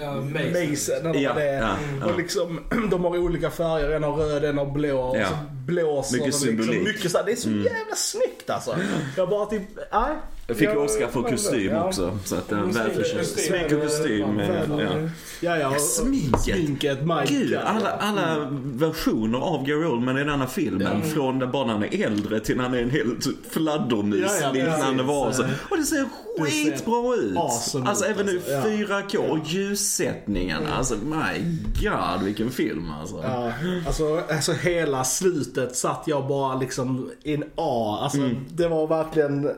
Ja, 0.00 0.14
Mason. 0.14 1.14
Ja, 1.22 1.34
det 1.34 1.44
ja, 1.44 1.76
ja. 2.00 2.06
Och 2.06 2.18
liksom, 2.18 2.60
de 2.90 3.04
har 3.04 3.18
olika 3.18 3.50
färger, 3.50 3.90
en 3.90 4.02
har 4.02 4.16
röd, 4.16 4.44
en 4.44 4.58
har 4.58 4.66
blå. 4.72 5.00
Och 5.00 5.16
så 5.16 5.34
blåser 5.66 6.12
Mycket 6.12 6.26
liksom. 6.26 6.46
symbolik. 6.46 6.82
Mycket 6.82 7.10
så 7.10 7.18
här, 7.18 7.24
det 7.24 7.32
är 7.32 7.36
så 7.36 7.50
jävla 7.50 7.94
snyggt 7.96 8.50
alltså. 8.50 8.76
Jag 9.16 9.28
bara 9.28 9.46
typ, 9.46 9.62
nej. 9.92 10.12
Jag 10.46 10.56
fick 10.56 10.68
Jag- 10.68 10.76
Oscar 10.84 11.08
för 11.08 11.22
kostym 11.22 11.70
ja. 11.72 11.84
också. 11.84 12.18
Så 12.24 12.34
att 12.36 12.48
den 12.48 12.58
Mm, 12.58 12.70
väl 12.72 12.84
snygg 12.94 13.06
förtjänt. 13.06 13.82
kostym. 13.82 14.38
Ja, 14.38 14.44
eh, 14.44 14.68
väl, 14.68 14.80
Ja. 14.80 15.08
Ja, 15.40 15.58
ja. 15.58 15.68
och- 15.68 15.80
Sminket. 15.80 16.40
Sminket, 16.40 17.06
my 17.06 17.14
Gud, 17.28 17.54
alla, 17.54 17.90
alla 17.90 18.48
versioner 18.62 19.38
av 19.38 19.66
Gary 19.66 19.84
Oldman 19.84 20.18
i 20.18 20.24
denna 20.24 20.46
filmen. 20.46 21.02
Från 21.02 21.38
där 21.38 21.46
bara 21.46 21.66
när 21.66 21.72
han 21.72 21.84
är 21.84 22.06
äldre 22.06 22.40
till 22.40 22.56
när 22.56 22.62
han 22.64 22.74
är 22.74 22.82
en 22.82 22.90
helt 22.90 23.26
fladdermus 23.50 24.20
Ja, 24.40 24.46
ja, 24.46 24.52
liknande 24.52 25.02
varelse. 25.02 25.50
Och 25.70 25.76
det 25.76 25.82
ser 25.84 26.04
skitbra 26.40 27.14
ut. 27.16 27.36
awesome 27.36 27.88
alltså 27.88 28.04
ut, 28.04 28.10
även 28.10 28.26
nu 28.26 28.36
alltså. 28.36 28.52
Ja. 28.52 28.62
4K 28.62 29.18
och 29.18 29.38
ljussättningen. 29.46 30.62
Alltså 30.78 30.94
my 30.94 31.56
god 31.82 32.22
vilken 32.24 32.50
film 32.50 32.90
alltså. 33.00 33.16
Ja, 33.22 33.52
alltså, 33.86 34.20
alltså 34.30 34.52
hela 34.52 35.04
slutet 35.04 35.76
satt 35.76 36.02
jag 36.06 36.28
bara 36.28 36.54
liksom 36.58 37.10
in 37.22 37.44
A. 37.56 37.98
Alltså 38.02 38.18
Mm. 38.18 38.36
det 38.50 38.68
var 38.68 38.86
verkligen, 38.86 39.50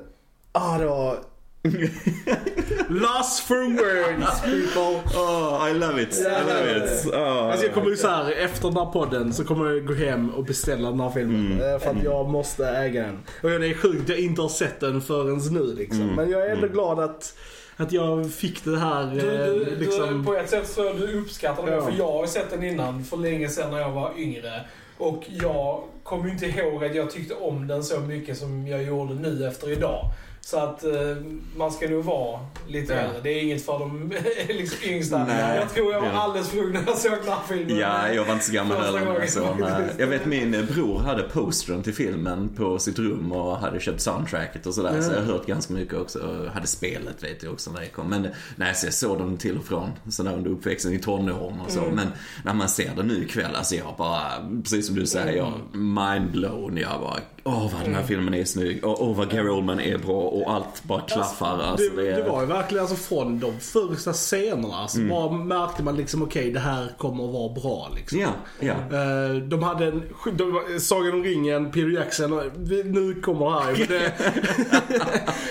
ah 0.55 0.79
det 0.79 0.87
var 0.87 1.19
Lost 2.89 3.41
for 3.41 3.65
words 3.77 4.41
people. 4.43 5.03
Oh, 5.21 5.69
I 5.71 5.73
love 5.73 6.03
it. 6.03 6.15
I 6.15 6.43
love 6.47 6.77
it. 6.77 7.07
Oh. 7.15 7.51
Alltså 7.51 7.67
jag 7.67 7.75
kommer 7.75 7.91
ju 7.91 7.97
såhär, 7.97 8.31
efter 8.33 8.69
den 8.69 8.77
här 8.77 8.93
podden 8.93 9.33
så 9.33 9.45
kommer 9.45 9.71
jag 9.71 9.87
gå 9.87 9.95
hem 9.95 10.31
och 10.31 10.45
beställa 10.45 10.91
den 10.91 11.01
här 11.01 11.11
filmen. 11.11 11.53
Mm. 11.53 11.75
Eh, 11.75 11.79
För 11.81 11.91
att 11.91 12.03
jag 12.05 12.29
måste 12.29 12.67
äga 12.69 13.03
den. 13.03 13.19
Och 13.43 13.61
det 13.61 13.67
är 13.69 13.75
sjukt, 13.75 14.09
jag 14.09 14.19
inte 14.19 14.43
har 14.43 14.49
sett 14.49 14.81
den 14.81 15.01
förrän 15.01 15.55
nu 15.55 15.75
liksom. 15.75 16.03
Mm. 16.03 16.15
Men 16.15 16.31
jag 16.31 16.47
är 16.47 16.51
ändå 16.51 16.67
glad 16.67 17.01
att, 17.01 17.35
att 17.77 17.93
jag 17.93 18.33
fick 18.33 18.65
det 18.65 18.79
här 18.79 19.07
Du, 19.07 19.21
eh, 19.21 19.47
du, 19.47 19.65
du, 19.65 19.77
liksom... 19.77 20.25
på 20.25 20.35
ett 20.35 20.51
sätt 20.51 20.69
så 20.69 20.93
du 20.93 21.19
uppskattar 21.21 21.67
det, 21.67 21.73
Ja. 21.73 21.85
för 21.85 21.93
jag 21.99 22.13
har 22.13 22.23
ju 22.23 22.29
sett 22.29 22.51
den 22.51 22.63
innan 22.65 23.05
för 23.05 23.17
länge 23.17 23.49
sedan 23.49 23.71
när 23.71 23.79
jag 23.81 23.91
var 23.91 24.13
yngre. 24.17 24.61
Och 24.99 25.25
jag 25.43 25.83
kommer 26.03 26.25
ju 26.27 26.31
inte 26.31 26.47
ihåg 26.47 26.85
att 26.85 26.95
jag 26.95 27.11
tyckte 27.11 27.35
om 27.35 27.67
den 27.67 27.85
så 27.85 28.01
mycket 28.01 28.39
som 28.39 28.67
jag 28.67 28.83
gjorde 28.83 29.15
nu 29.15 29.47
efter 29.49 29.73
idag. 29.73 30.05
Så 30.47 30.59
att 30.59 30.85
eh, 30.85 30.91
man 31.57 31.73
ska 31.73 31.89
nog 31.89 32.05
vara 32.05 32.41
lite 32.69 32.93
Ja. 32.93 32.99
äldre. 33.01 33.21
Det 33.23 33.29
är 33.31 33.43
inget 33.43 33.65
för 33.65 33.79
de 33.79 34.13
liksom, 34.49 34.79
yngsta. 34.91 35.25
Nej. 35.25 35.57
jag 35.57 35.75
tror 35.75 35.93
jag 35.93 36.01
var 36.01 36.09
alldeles 36.09 36.49
för 36.49 36.59
ung 36.59 36.73
när 36.73 36.83
jag 36.87 36.99
såg 36.99 37.13
den 37.13 37.29
här 37.29 37.39
filmen. 37.49 37.77
Ja, 37.79 38.09
jag 38.13 38.25
var 38.25 38.33
inte 38.33 38.45
så 38.45 38.53
gammal 38.53 38.77
heller. 38.85 39.27
Så, 39.27 39.57
jag 39.99 40.07
vet 40.07 40.27
min 40.27 40.67
bror 40.75 40.99
hade 40.99 41.23
postern 41.23 41.83
till 41.83 41.95
filmen 41.95 42.49
på 42.57 42.79
sitt 42.79 42.99
rum 42.99 43.33
och 43.33 43.57
hade 43.57 43.81
köpt 43.81 44.01
soundtracket 44.01 44.67
och 44.67 44.75
sådär. 44.75 45.03
Så 45.03 45.13
jag 45.13 45.19
har 45.19 45.27
hört 45.27 45.47
ganska 45.47 45.73
mycket 45.75 45.95
också. 45.95 46.19
Och 46.19 46.51
hade 46.51 46.67
spelet 46.67 47.23
vet 47.25 47.43
jag 47.43 47.53
också 47.53 47.71
när 47.71 47.81
det 47.81 47.89
kom. 47.89 48.09
Men 48.11 48.29
nej, 48.57 48.75
så 48.75 48.87
jag 48.87 48.95
såg 48.95 49.19
dem 49.19 49.37
till 49.37 49.59
och 49.59 49.65
från 49.65 49.91
sådär 50.09 50.33
under 50.33 50.51
uppväxten 50.51 50.93
i 50.93 50.99
tonåren 50.99 51.61
och 51.67 51.71
så. 51.71 51.81
Men 51.93 52.09
när 52.45 52.55
man 52.55 52.69
ser 52.69 52.91
det 52.97 53.03
nu 53.03 53.25
ikväll, 53.25 53.55
alltså 53.55 53.75
jag 53.75 53.95
bara, 53.99 54.23
precis 54.63 54.87
som 54.87 54.95
du 54.97 55.07
säger, 55.07 55.37
jag 55.37 55.53
mindblown. 55.77 56.77
Jag 56.77 57.01
bara, 57.01 57.19
åh 57.45 57.73
vad 57.75 57.85
den 57.85 57.95
här 57.95 58.03
filmen 58.03 58.35
är 58.35 58.45
snygg. 58.45 58.85
Och 58.85 59.03
åh 59.03 59.17
vad 59.17 59.31
Gary 59.31 59.49
Oldman 59.49 59.81
är 59.81 59.99
bra 59.99 60.21
och 60.21 60.51
allt 60.53 60.83
bara 60.85 61.01
klaffar. 61.01 61.59
Alltså, 61.63 61.89
det, 61.97 62.03
det, 62.03 62.13
är... 62.13 62.17
det 62.23 62.31
var 62.31 62.41
ju 62.41 62.47
verkligen 62.47 62.85
alltså 62.85 62.97
från 62.97 63.39
de 63.41 63.61
första 63.61 64.13
scenerna 64.13 64.89
så 64.89 64.99
Mm. 64.99 65.11
bara 65.11 65.31
märkte 65.33 65.83
man 65.83 65.97
liksom 65.97 66.23
okej 66.23 66.51
det 66.53 66.61
här 66.61 66.87
kommer 66.99 67.25
att 67.25 67.33
vara 67.35 67.49
bra 67.53 67.89
liksom. 67.97 68.19
Ja, 68.21 68.29
ja. 68.61 68.73
Eh, 68.73 69.35
De 69.35 69.63
hade 69.63 69.87
en, 69.87 70.03
de, 70.33 70.63
Sagan 70.81 71.13
om 71.13 71.23
ringen, 71.23 71.71
Peter 71.71 71.89
Jackson, 71.89 72.31
nu 72.85 73.21
kommer 73.25 73.47
det 73.47 73.61
här 73.61 73.87
det, 73.89 74.13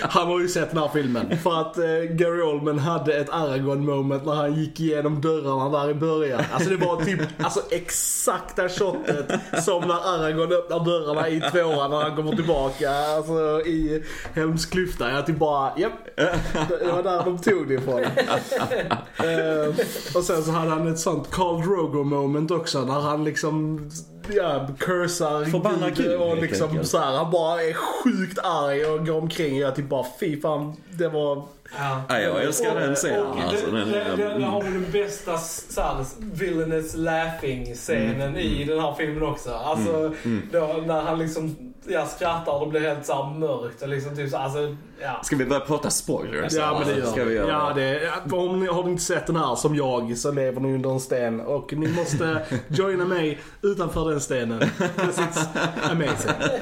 Han 0.02 0.26
har 0.26 0.40
ju 0.40 0.48
sett 0.48 0.70
den 0.70 0.78
här 0.78 0.88
filmen. 0.92 1.38
För 1.38 1.60
att 1.60 1.78
eh, 1.78 1.84
Gary 2.10 2.42
Oldman 2.42 2.78
hade 2.78 3.14
ett 3.14 3.30
Aragorn 3.30 3.86
moment 3.86 4.24
när 4.26 4.34
han 4.34 4.54
gick 4.54 4.80
igenom 4.80 5.20
dörrarna 5.20 5.78
där 5.78 5.90
i 5.90 5.94
början. 5.94 6.40
Alltså 6.52 6.70
det 6.70 6.76
var 6.76 7.04
typ 7.04 7.20
alltså 7.38 7.60
exakta 7.70 8.68
shotet 8.68 9.32
som 9.64 9.82
när 9.88 10.14
Aragorn 10.14 10.52
öppnar 10.52 10.84
dörrarna 10.84 11.28
i 11.28 11.40
tvåan 11.52 11.83
när 11.88 12.02
han 12.02 12.16
kommer 12.16 12.36
tillbaka. 12.36 12.90
Alltså 12.90 13.60
i 13.66 14.04
Helms 14.34 14.66
klyfta. 14.66 15.10
Jag 15.10 15.26
typ 15.26 15.38
bara, 15.38 15.72
japp. 15.78 15.92
Det 16.68 16.92
var 16.92 17.02
där 17.02 17.24
de 17.24 17.38
tog 17.38 17.68
det 17.68 17.74
ifrån. 17.74 18.04
Eh, 19.14 19.68
och 20.16 20.24
sen 20.24 20.42
så 20.42 20.50
hade 20.50 20.70
han 20.70 20.92
ett 20.92 20.98
sånt 20.98 21.30
Carl 21.30 21.62
Drogo 21.62 22.04
moment 22.04 22.50
också 22.50 22.84
när 22.84 23.00
han 23.00 23.24
liksom 23.24 23.90
Ja, 24.28 24.68
cursar 24.78 25.44
Förbannar 25.44 25.90
Gud, 25.90 26.20
och 26.20 26.36
liksom 26.36 26.84
så 26.84 26.98
här, 26.98 27.16
han 27.16 27.30
bara 27.30 27.62
är 27.62 27.72
sjukt 27.72 28.38
arg 28.38 28.86
och 28.86 29.06
går 29.06 29.16
omkring 29.18 29.54
och 29.54 29.60
jag 29.60 29.76
typ 29.76 29.88
bara 29.88 30.06
fy 30.20 30.40
fan, 30.40 30.76
det 30.90 31.08
var... 31.08 31.42
Ja. 31.78 32.02
Ja, 32.08 32.20
jag 32.20 32.42
älskar 32.42 32.80
den 32.80 32.94
scenen. 32.94 33.26
Och 33.26 33.38
Alltså, 33.40 33.66
det, 33.70 33.78
den, 33.78 34.18
den, 34.18 34.40
det 34.40 34.46
har 34.46 34.62
vi 34.62 34.70
den 34.70 34.86
bästa 34.92 35.38
så 35.38 35.80
här, 35.80 36.04
villainous 36.18 36.94
laughing-scenen 36.96 38.20
Mm, 38.22 38.36
i 38.36 38.64
den 38.64 38.80
här 38.80 38.94
filmen 38.94 39.22
också. 39.22 39.50
Alltså, 39.50 40.14
Då, 40.52 40.82
när 40.86 41.00
han 41.00 41.18
liksom 41.18 41.74
ja, 41.86 42.06
skrattar 42.06 42.52
och 42.52 42.60
det 42.60 42.70
blir 42.70 42.80
helt 42.88 43.06
så 43.06 43.12
här 43.12 43.38
mörkt. 43.38 43.82
Och 43.82 43.88
liksom, 43.88 44.16
typ 44.16 44.30
så, 44.30 44.36
alltså, 44.36 44.76
ja. 45.00 45.20
Ska 45.22 45.36
vi 45.36 45.44
börja 45.44 45.60
prata 45.60 45.90
spoilers? 45.90 46.52
Ja 46.52 46.78
men 46.78 46.88
det 46.88 47.00
gör 47.00 47.06
Ska 47.06 47.24
vi 47.24 47.34
göra 47.34 47.48
Ja, 47.48 47.72
det, 47.74 48.02
ja, 48.02 48.36
om 48.36 48.60
ni, 48.60 48.66
har 48.66 48.84
ni 48.84 48.90
inte 48.90 49.02
sett 49.02 49.26
den 49.26 49.36
här 49.36 49.54
som 49.54 49.74
jag 49.74 50.18
så 50.18 50.32
lever 50.32 50.60
ni 50.60 50.74
under 50.74 50.90
en 50.90 51.00
sten 51.00 51.40
och 51.40 51.72
ni 51.72 51.88
måste 51.88 52.46
joina 52.68 53.04
mig 53.04 53.38
utanför 53.62 54.10
den 54.10 54.20
stenen. 54.20 54.60
it's 54.60 55.46
amazing. 55.90 56.60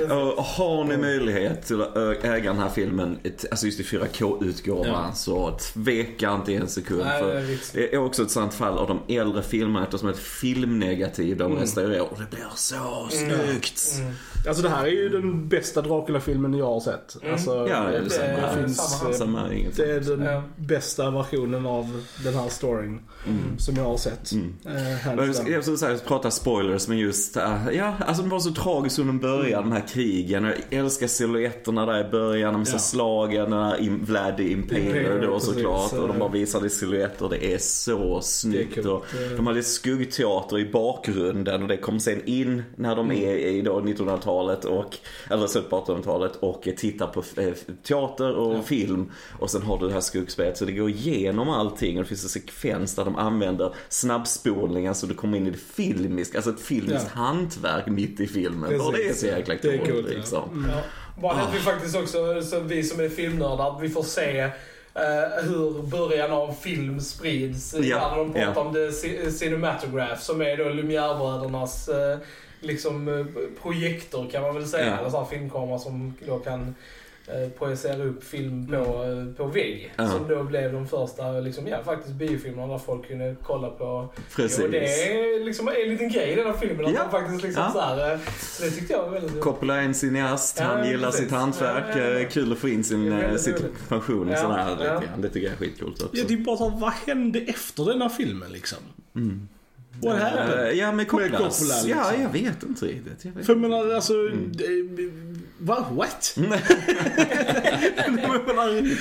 Och 0.10 0.44
har 0.44 0.84
ni 0.84 0.96
möjlighet 0.96 1.66
till 1.66 1.82
att 1.82 1.96
äga 2.24 2.52
den 2.52 2.62
här 2.62 2.68
filmen, 2.68 3.18
alltså 3.50 3.66
just 3.66 3.80
i 3.80 3.84
4K-utgåvan, 4.12 4.86
Ja. 4.86 5.12
så 5.14 5.50
tveka 5.74 6.34
inte 6.34 6.54
en 6.54 6.68
sekund. 6.68 7.02
Nej, 7.04 7.22
för 7.22 7.78
det 7.78 7.94
är 7.94 7.98
också 7.98 8.22
ett 8.22 8.30
sånt 8.30 8.54
fall 8.54 8.78
av 8.78 8.88
de 8.88 9.14
äldre 9.14 9.42
filmerna 9.42 9.84
eftersom 9.84 10.08
ett 10.08 10.18
filmnegativ 10.18 11.36
de 11.36 11.56
restaurerar 11.56 12.00
och 12.12 12.18
det 12.18 12.30
blir 12.30 12.46
så 12.54 13.06
snyggt. 13.10 13.82
Mm. 14.00 14.12
Alltså 14.48 14.62
det 14.62 14.68
här 14.68 14.82
är 14.86 14.90
ju 14.90 15.08
den 15.08 15.48
bästa 15.48 15.82
Dracula-filmen 15.82 16.54
jag 16.54 16.66
har 16.66 16.80
sett. 16.80 17.16
Alltså, 17.32 17.50
Ja, 17.50 17.64
det 17.64 17.72
är 17.88 17.92
Det- 17.92 18.00
detsamma. 18.00 18.26
det- 18.56 18.62
finns, 18.62 18.98
samma. 18.98 19.10
eh, 19.10 19.16
Samma, 19.16 19.48
Det 19.76 19.90
är 19.92 20.00
den 20.00 20.22
Ja. 20.22 20.42
bästa 20.56 21.10
versionen 21.10 21.66
av 21.66 22.04
den 22.24 22.34
här 22.34 22.48
storyn 22.48 23.00
som 23.58 23.74
jag 23.76 23.84
har 23.84 23.96
sett. 23.96 24.32
Mm. 24.32 24.54
Hands 25.04 25.42
Jag 25.48 25.62
skulle 25.62 25.76
säga, 25.78 25.98
prata 26.06 26.30
spoilers, 26.30 26.88
men 26.88 26.98
just, 26.98 27.36
äh, 27.36 27.56
ja, 27.72 27.94
alltså 28.06 28.22
det 28.22 28.28
var 28.28 28.40
så 28.40 28.50
tragiskt 28.50 28.98
under 28.98 29.12
början, 29.12 29.62
de 29.62 29.72
här 29.72 29.84
krigen. 29.88 30.44
Jag 30.44 30.54
älskar 30.70 31.06
silhuetterna 31.06 31.86
där 31.86 32.06
i 32.08 32.10
början, 32.10 32.52
de 32.52 32.64
Ja. 32.72 32.78
slagen, 32.78 33.50
den 33.50 33.62
här 33.64 33.76
Vlad 34.00 34.40
Impaler 34.40 34.86
Impaler, 34.86 35.26
då 35.26 35.40
såklart. 35.40 35.92
Och 35.92 36.08
de 36.08 36.18
bara 36.18 36.28
visade 36.28 36.70
silhuetter, 36.70 37.28
det 37.28 37.54
är 37.54 37.58
så 37.58 38.20
snyggt. 38.22 38.74
coolt. 38.74 38.86
och 38.86 39.06
de 39.36 39.46
hade 39.46 39.62
skuggteater 39.62 40.58
i 40.58 40.70
bakgrunden 40.70 41.62
och 41.62 41.68
det 41.68 41.76
kom 41.76 42.00
sen 42.00 42.22
in 42.24 42.62
när 42.76 42.96
de 42.96 43.12
är 43.12 43.34
i 43.36 43.62
då 43.62 43.80
1900-talet 43.80 44.64
och, 44.64 44.96
eller 45.30 45.46
slutet 45.46 45.70
på 45.70 45.76
1800-talet 45.80 46.36
och 46.36 46.68
tittar 46.76 47.06
på 47.06 47.22
eh, 47.36 47.52
teater 47.82 48.32
och 48.34 48.64
film. 48.64 49.10
Och 49.38 49.50
sen 49.50 49.62
har 49.62 49.78
du 49.78 49.86
det 49.86 49.92
här 49.92 50.00
skuggspelet 50.00 50.56
så 50.56 50.64
det 50.64 50.72
går 50.72 50.90
igenom 50.90 51.50
allting 51.50 51.96
och 51.98 52.02
det 52.02 52.08
finns 52.08 52.22
en 52.22 52.28
sekvens 52.28 52.94
där 52.94 53.04
de 53.04 53.16
använder 53.16 53.74
snabbspolningar 53.88 54.94
så 54.94 55.06
du 55.06 55.14
kommer 55.14 55.36
in 55.38 55.46
i 55.46 55.50
det 55.50 55.58
filmiska, 55.58 56.38
alltså 56.38 56.50
ett 56.50 56.60
filmiskt 56.60 57.06
Ja. 57.14 57.20
hantverk 57.22 57.86
mitt 57.86 58.20
i 58.20 58.26
filmen. 58.26 58.80
Och 58.80 58.92
det 58.92 59.08
är 59.08 59.12
så 59.12 59.26
jäkla 59.26 59.54
Det 59.62 59.68
är 59.74 59.78
coolt 59.78 60.06
ja. 60.10 60.16
liksom. 60.16 60.66
Ja. 60.70 60.82
Bara 61.16 61.36
det 61.36 61.42
att 61.42 61.54
vi 61.54 61.58
faktiskt 61.58 61.96
också, 61.96 62.42
så 62.42 62.60
vi 62.60 62.82
som 62.84 63.00
är 63.00 63.08
filmnördar, 63.08 63.78
vi 63.80 63.88
får 63.88 64.02
se 64.02 64.38
eh, 64.40 65.42
hur 65.44 65.82
början 65.82 66.32
av 66.32 66.52
film 66.60 67.00
sprids. 67.00 67.74
Ja, 67.74 68.08
När 68.10 68.16
de 68.16 68.32
pratar 68.32 68.52
ja. 68.54 68.60
om 68.60 68.74
the 68.74 68.78
ci- 68.88 69.30
cinematograph 69.30 70.20
som 70.22 70.40
är 70.42 70.56
då 70.56 70.64
Lumière-brödernas 70.64 71.88
eh, 71.88 72.18
liksom, 72.60 73.08
eh, 73.08 73.26
projektor 73.62 74.28
kan 74.30 74.42
man 74.42 74.54
väl 74.54 74.66
säga. 74.68 74.86
Ja. 74.86 74.98
Eller 74.98 75.10
så 75.10 75.24
filmkamera 75.24 75.78
som 75.78 76.14
då 76.26 76.38
kan 76.38 76.74
projicera 77.58 78.04
upp 78.04 78.24
film 78.24 78.66
på, 78.66 78.74
eh, 78.74 79.36
på 79.36 79.46
vägg. 79.46 79.92
Ja. 79.96 80.08
Som 80.10 80.28
då 80.28 80.42
blev 80.44 80.72
de 80.72 80.86
första 80.88 81.30
liksom, 81.30 81.66
ja, 81.66 81.76
faktiskt 81.84 82.14
biofilmerna 82.14 82.72
där 82.72 82.78
folk 82.78 83.08
kunde 83.08 83.36
kolla 83.42 83.70
på. 83.70 84.08
Precis. 84.36 84.64
Och 84.64 84.70
det 84.70 84.78
är 85.02 85.44
liksom 85.44 85.68
en 85.68 85.88
liten 85.90 86.08
grej 86.08 86.32
i 86.32 86.34
den 86.34 86.46
här 86.46 86.52
filmen. 86.52 86.86
Att 86.86 86.92
Ja. 86.92 87.02
man 87.02 87.10
faktiskt 87.10 87.42
liksom 87.42 87.62
Ja. 87.62 87.70
så 87.72 87.80
här, 87.80 88.12
eh, 88.12 88.18
så 88.40 88.62
det 88.64 88.70
tyckte 88.70 88.92
jag 88.92 89.02
var 89.02 89.10
väldigt 89.10 89.40
Coppola 89.40 89.76
är 89.76 89.82
en 89.82 89.94
cineast, 89.94 90.58
Ja, 90.60 90.64
han 90.64 90.88
gillar 90.88 91.08
precis. 91.10 91.20
sitt 91.24 91.30
hantverk. 91.32 91.84
Ja, 91.90 91.98
ja, 91.98 92.04
ja. 92.08 92.18
eh, 92.20 92.28
Kul 92.28 92.52
att 92.52 92.58
få 92.58 92.68
in 92.68 92.84
sin, 92.84 93.12
eh, 93.12 93.28
roligt. 93.28 93.88
passion 93.88 94.32
sådär 94.36 94.70
lite 94.70 94.84
ja. 94.84 95.00
Det 95.18 95.28
tycker 95.28 95.46
jag 95.46 95.52
är 95.52 95.58
skitcoolt 95.58 96.02
också. 96.02 96.16
Ja, 96.16 96.24
det 96.28 96.34
är 96.34 96.38
bara 96.38 96.56
så, 96.56 96.68
vad 96.68 96.92
hände 96.92 97.38
efter 97.40 97.84
den 97.84 98.02
här 98.02 98.08
filmen 98.08 98.52
liksom? 98.52 98.78
What 100.02 100.18
happened? 100.22 100.68
Eh, 100.68 100.72
Ja, 100.78 100.92
med 100.92 101.08
Coppola. 101.08 101.28
Med 101.30 101.38
Coppola, 101.38 101.74
liksom. 101.74 101.90
Ja, 101.90 102.14
jag 102.22 102.28
vet 102.32 102.62
inte 102.62 102.86
riktigt. 102.86 103.24
Jag 103.24 103.32
vet 103.32 103.46
För 103.46 103.52
jag 103.52 103.60
menar 103.60 103.94
alltså, 103.94 104.12
det- 104.52 105.10
va? 105.58 105.86
What? 105.92 106.36
jag 107.96 108.10
menar, 108.46 108.96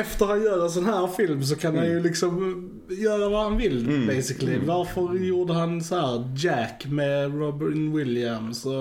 efter 0.00 0.26
han 0.26 0.42
gör 0.42 0.64
en 0.64 0.70
sån 0.70 0.84
här 0.84 1.06
film 1.06 1.44
så 1.44 1.56
kan 1.56 1.76
han 1.76 1.86
ju 1.86 2.00
liksom 2.02 2.70
göra 2.88 3.28
vad 3.28 3.42
han 3.42 3.56
vill 3.56 3.88
Mm. 3.88 4.06
basically. 4.06 4.58
Varför 4.64 5.14
gjorde 5.14 5.52
han 5.52 5.82
så 5.84 5.94
här 5.96 6.30
Jack 6.36 6.86
med 6.86 7.38
Robin 7.38 7.96
Williams 7.96 8.66
och... 8.66 8.72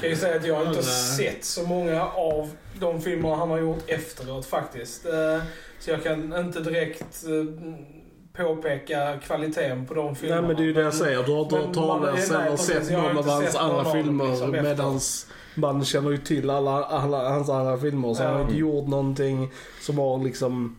kan 0.00 0.10
ju 0.10 0.16
säga 0.16 0.36
att 0.36 0.46
jag 0.46 0.54
har 0.54 0.66
inte 0.66 0.78
Alla- 0.78 1.16
sett 1.16 1.44
så 1.44 1.62
många 1.66 2.02
av 2.02 2.50
de 2.80 3.00
filmer 3.02 3.34
han 3.34 3.50
har 3.50 3.58
gjort 3.58 3.84
efteråt 3.90 4.46
faktiskt. 4.46 5.06
Eh, 5.06 5.42
Så 5.80 5.90
jag 5.90 6.02
kan 6.02 6.32
inte 6.38 6.60
direkt 6.60 7.24
eh, 7.26 7.62
påpeka 8.38 9.16
kvaliteten 9.26 9.86
på 9.86 9.94
de 9.94 10.14
filmerna. 10.16 10.40
Nej 10.40 10.48
men 10.48 10.56
det 10.56 10.62
är 10.62 10.66
ju 10.66 10.72
det 10.72 10.80
jag 10.82 10.94
säger. 10.94 11.22
Du 11.22 11.32
har 11.32 11.50
man- 11.64 11.72
talas 11.72 12.30
nej, 12.30 12.46
eller 12.46 12.56
sett 12.56 12.90
har 12.92 13.02
någon 13.02 13.18
av 13.18 13.24
hans 13.28 13.56
andra 13.56 13.84
filmer 13.92 14.28
liksom 14.28 14.50
medans 14.50 15.26
man 15.54 15.84
känner 15.84 16.10
ju 16.10 16.18
till 16.18 16.50
alla, 16.50 16.84
alla 16.84 17.28
hans 17.28 17.48
andra 17.50 17.78
filmer 17.78 18.14
så 18.14 18.22
han 18.22 18.32
har 18.32 18.38
Ja. 18.40 18.44
inte 18.46 18.58
gjort 18.58 18.88
någonting 18.88 19.50
som 19.80 19.98
har 19.98 20.24
liksom 20.24 20.76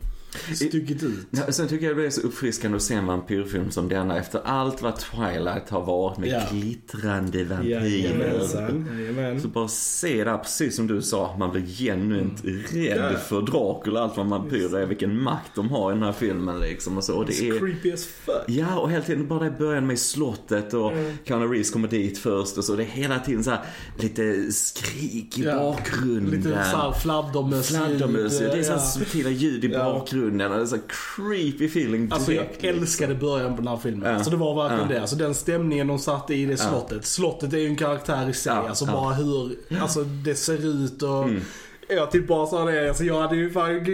stuckit 0.55 1.03
ut. 1.03 1.27
Ja, 1.31 1.51
sen 1.51 1.67
tycker 1.67 1.85
jag 1.85 1.97
det 1.97 2.05
är 2.05 2.09
så 2.09 2.21
uppfriskande 2.21 2.75
att 2.77 2.83
se 2.83 2.93
en 2.93 3.05
vampyrfilm 3.05 3.71
som 3.71 3.89
denna 3.89 4.17
efter 4.17 4.41
allt 4.45 4.81
vad 4.81 4.95
Twilight 4.99 5.69
har 5.69 5.85
varit 5.85 6.17
med 6.17 6.29
Ja. 6.29 6.41
glittrande 6.51 7.43
vampyrer. 7.43 7.85
Jajamän. 7.85 9.41
Så 9.41 9.47
bara 9.47 9.67
se 9.67 10.23
det 10.23 10.29
här, 10.31 10.37
precis 10.37 10.75
som 10.75 10.87
du 10.87 11.01
sa, 11.01 11.35
man 11.39 11.51
blir 11.51 11.65
genuint 11.65 12.43
rädd 12.45 13.11
Ja. 13.13 13.17
för 13.19 13.41
Dracula, 13.41 13.99
allt 14.01 14.17
vad 14.17 14.27
vampyrer 14.27 14.79
är, 14.79 14.85
vilken 14.85 15.21
makt 15.23 15.51
de 15.55 15.69
har 15.69 15.91
i 15.91 15.93
den 15.93 16.03
här 16.03 16.11
filmen 16.11 16.59
liksom 16.59 16.97
och 16.97 17.03
så. 17.03 17.15
Och 17.15 17.25
det 17.25 17.47
är... 17.49 17.59
creepy 17.59 17.91
as 17.93 18.05
fuck. 18.05 18.35
Ja, 18.47 18.79
och 18.79 18.91
hela 18.91 19.03
tiden 19.03 19.27
bara 19.27 19.47
i 19.47 19.51
början 19.51 19.87
med 19.87 19.99
slottet 19.99 20.73
och 20.73 20.89
Mm. 20.91 21.13
Keanu 21.25 21.45
Reeves 21.47 21.71
kommer 21.71 21.87
dit 21.87 22.17
först 22.17 22.57
och 22.57 22.63
så. 22.63 22.75
Det 22.75 22.83
är 22.83 22.87
hela 22.87 23.19
tiden 23.19 23.43
så 23.43 23.49
här 23.49 23.59
lite 23.99 24.51
skrik 24.51 25.39
i 25.39 25.43
Ja. 25.43 25.55
bakgrunden. 25.55 26.31
Lite 26.31 26.49
såhär 26.49 26.91
fladdermöss. 26.91 27.67
Fladdermöss, 27.67 28.39
det 28.39 28.45
är 28.45 28.63
så 28.63 28.71
här 28.71 28.79
Ja. 28.79 28.85
subtila 28.85 29.29
ljud 29.29 29.65
i 29.65 29.67
Ja. 29.67 29.79
Bakgrunden 30.19 30.51
och 30.51 30.57
det 30.57 30.63
är 30.63 30.65
så 30.65 30.77
creepy 30.87 31.65
feeling 31.65 32.09
Alltså 32.11 32.33
jag 32.33 32.45
direkt, 32.45 32.61
liksom. 32.61 32.81
älskade 32.81 33.15
början 33.15 33.55
på 33.55 33.61
den 33.61 33.67
här 33.67 33.77
filmen. 33.77 34.09
Ja. 34.09 34.15
Alltså 34.15 34.31
det 34.31 34.37
var 34.37 34.55
verkligen 34.69 34.89
Ja. 34.89 34.95
det. 34.95 35.01
Alltså 35.01 35.15
den 35.15 35.33
stämningen 35.35 35.87
de 35.87 35.99
satte 35.99 36.33
i 36.33 36.45
det 36.45 36.57
slottet. 36.57 37.05
Slottet 37.05 37.53
är 37.53 37.57
ju 37.57 37.67
en 37.67 37.75
karaktär 37.75 38.29
i 38.29 38.33
sig. 38.33 38.53
Ja. 38.53 38.69
Alltså 38.69 38.85
bara 38.85 39.13
hur 39.13 39.57
alltså, 39.81 40.03
det 40.03 40.35
ser 40.35 40.65
ut 40.65 41.01
och... 41.03 41.23
Mm. 41.23 41.41
Jag 41.91 42.11
typ 42.11 42.27
bara 42.27 42.45
sa 42.47 42.65
det, 42.65 42.89
alltså 42.89 43.03
jag 43.03 43.21
hade 43.21 43.35
ju 43.35 43.49
fan 43.51 43.85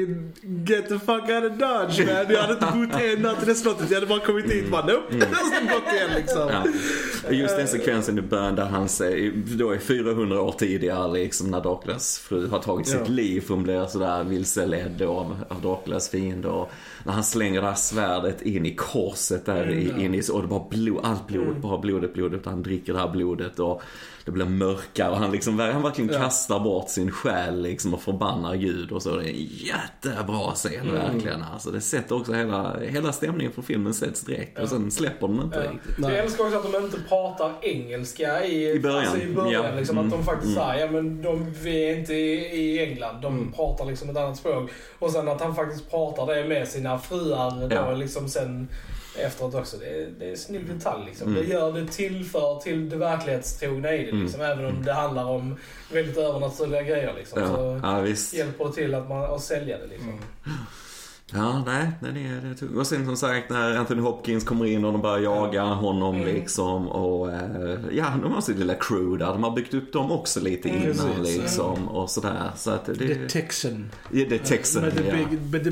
get 0.68 0.88
the 0.90 1.00
fuck 1.00 1.10
out 1.30 1.44
of 1.52 1.58
Dodge 1.58 2.00
man. 2.06 2.26
Jag 2.30 2.42
hade 2.42 2.54
inte 2.54 2.66
bott 2.74 3.02
en 3.02 3.22
natt 3.22 3.44
i 3.44 3.46
det 3.46 3.56
slottet. 3.56 3.90
Jag 3.90 3.96
hade 3.96 4.08
bara 4.08 4.20
kommit 4.20 4.48
dit 4.50 4.66
och 4.66 4.72
bara 4.72 4.86
nope. 4.86 5.16
Mm. 5.16 5.20
Jag 5.32 5.46
ska 5.48 5.74
gått 5.76 5.94
igen 5.94 6.10
liksom. 6.16 6.50
Ja. 6.50 6.64
Och 7.28 7.34
Just 7.34 7.58
den 7.58 7.68
sekvensen 7.68 8.18
i 8.20 8.22
början 8.22 8.56
där 8.56 8.66
han 8.66 8.90
säger, 8.90 9.32
då 9.58 9.72
är 9.72 9.78
400 9.78 10.42
år 10.42 10.52
tidigare 10.52 11.12
liksom 11.14 11.52
när 11.52 11.62
Draculas 11.62 12.20
fru 12.20 12.48
har 12.48 12.60
tagit 12.60 12.88
sitt 12.88 13.00
Ja. 13.06 13.08
liv 13.14 13.44
hon 13.48 13.64
blir 13.64 13.86
sådär 13.86 14.24
vilseledd 14.24 15.02
av, 15.02 15.36
av 15.50 15.62
Draculas 15.62 16.10
fiender. 16.10 16.50
Och 16.50 16.72
när 17.04 17.14
han 17.14 17.24
slänger 17.24 17.62
det 17.62 17.68
här 17.68 17.76
svärdet 17.76 18.42
in 18.42 18.66
i 18.66 18.76
korset 18.76 19.46
där 19.46 19.64
Mm, 19.64 20.00
in 20.02 20.16
i, 20.16 20.22
och 20.32 20.42
det 20.42 20.48
bara 20.48 20.64
blod, 20.70 21.00
allt 21.04 21.28
blod, 21.28 21.60
bara 21.62 21.78
blodet, 21.78 22.14
blodet. 22.14 22.42
Han 22.46 22.64
dricker 22.64 22.94
det 22.94 23.00
här 23.00 23.10
blodet 23.12 23.60
och 23.60 23.82
det 24.26 24.32
blir 24.32 24.46
mörkare 24.46 25.10
och 25.10 25.18
han 25.18 25.32
liksom, 25.32 25.60
han 25.60 25.82
verkligen 25.84 26.14
Ja. 26.14 26.20
kastar 26.20 26.60
bort 26.60 26.90
sin 26.90 27.12
själ 27.12 27.62
liksom 27.62 27.94
och 27.94 28.02
förbannar 28.02 28.56
Gud 28.56 28.92
och 28.92 29.02
så. 29.04 29.16
Det 29.16 29.24
är 29.24 29.30
en 29.30 29.48
jättebra 29.50 30.52
scen 30.56 30.92
verkligen. 30.92 31.44
Alltså 31.54 31.72
det 31.72 31.82
sätter 31.82 32.16
också 32.16 32.34
hela, 32.34 32.80
hela 32.80 33.12
stämningen 33.12 33.54
för 33.54 33.62
filmen 33.62 33.94
sätts 33.94 34.22
direkt 34.22 34.60
och 34.60 34.70
sen 34.70 34.92
släpper 34.92 35.28
den 35.28 35.42
inte 35.42 35.58
Ja. 35.66 35.72
riktigt. 35.72 35.96
Jag 36.10 36.18
älskar 36.18 36.44
också 36.44 36.58
att 36.58 36.72
de 36.72 36.84
inte 36.86 36.98
pratar 37.10 37.52
engelska 37.62 38.44
i, 38.46 38.72
I 38.72 38.80
början. 38.80 38.98
Alltså 39.00 39.18
i 39.18 39.34
början 39.34 39.66
Ja. 39.66 39.76
liksom, 39.80 39.98
Mm. 39.98 40.12
Att 40.12 40.20
de 40.20 40.26
faktiskt 40.26 40.58
Mm. 40.58 40.68
säger, 40.70 40.86
ja 40.86 40.92
men 40.92 41.22
de, 41.22 41.54
vi 41.64 41.90
är 41.90 41.98
inte 42.00 42.14
i, 42.14 42.34
i 42.62 42.84
England, 42.90 43.22
de 43.22 43.34
Mm. 43.38 43.52
pratar 43.52 43.86
liksom 43.86 44.10
ett 44.10 44.18
annat 44.18 44.38
språk. 44.38 44.70
Och 45.00 45.12
sen 45.12 45.28
att 45.28 45.42
han 45.42 45.56
faktiskt 45.56 45.90
pratar 45.90 46.36
det 46.36 46.48
med 46.48 46.68
sina 46.68 47.00
fruar 47.00 47.68
Ja. 47.72 47.82
då 47.92 47.96
liksom 47.96 48.30
sen 48.30 48.68
efteråt 49.18 49.56
också. 49.56 49.78
Det 49.78 49.86
är, 49.86 50.08
det 50.20 50.26
är 50.26 50.30
en 50.32 50.38
snygg 50.38 50.68
detalj 50.68 51.06
liksom. 51.06 51.28
Mm. 51.28 51.44
Det 51.44 51.50
gör 51.54 51.72
det 51.72 51.88
tillför 51.88 52.60
till 52.60 52.90
det 52.90 52.96
verklighetstrogna 52.96 53.94
i 53.94 54.06
det 54.06 54.12
liksom. 54.12 54.42
Även 54.42 54.66
om 54.66 54.84
det 54.86 54.94
handlar 54.94 55.26
om 55.26 55.58
väldigt 55.94 56.18
övernaturliga 56.18 56.82
grejer 56.82 57.14
liksom. 57.18 57.42
Ja, 57.42 57.48
Så 57.56 57.80
ja 57.84 58.00
visst. 58.00 58.34
hjälper 58.34 58.66
det 58.66 58.72
till 58.74 58.96
att, 58.96 59.10
man, 59.10 59.24
att 59.24 59.42
sälja 59.42 59.78
det 59.78 59.88
liksom. 59.88 60.10
Mm. 60.10 60.20
Ja, 61.34 61.64
nej, 61.66 61.92
är, 62.02 62.42
det 62.42 62.50
är 62.50 62.54
tung. 62.54 62.78
Och 62.78 62.88
sen 62.88 63.06
som 63.06 63.18
sagt 63.18 63.50
när 63.50 63.78
Anthony 63.78 64.02
Hopkins 64.02 64.44
kommer 64.44 64.66
in 64.66 64.86
och 64.86 64.92
de 64.92 65.02
börjar 65.02 65.20
jaga 65.20 65.62
honom 65.64 66.16
Mm. 66.16 66.28
liksom 66.36 66.88
och 66.88 67.32
eh, 67.34 67.76
ja, 67.92 68.14
de 68.24 68.32
har 68.32 68.42
sitt 68.42 68.58
lilla 68.60 68.74
crew 68.74 69.26
där. 69.26 69.32
De 69.34 69.44
har 69.44 69.52
byggt 69.52 69.74
upp 69.74 69.94
dem 69.94 70.12
också 70.12 70.40
lite 70.40 70.70
Mm. 70.70 70.82
innan 70.84 71.16
Precis. 71.16 71.42
liksom 71.42 71.88
och 71.88 72.10
sådär. 72.10 72.52
Så 72.56 72.72
att 72.72 72.86
det, 72.86 72.96
The 72.96 73.28
Texan. 73.30 73.92
ja, 74.12 74.26
det 74.30 74.36
är 74.36 74.40
Texan, 74.40 74.82
Med 74.84 74.98
the, 74.98 75.04
ja. 75.08 75.16
big, 75.52 75.64
the, 75.64 75.72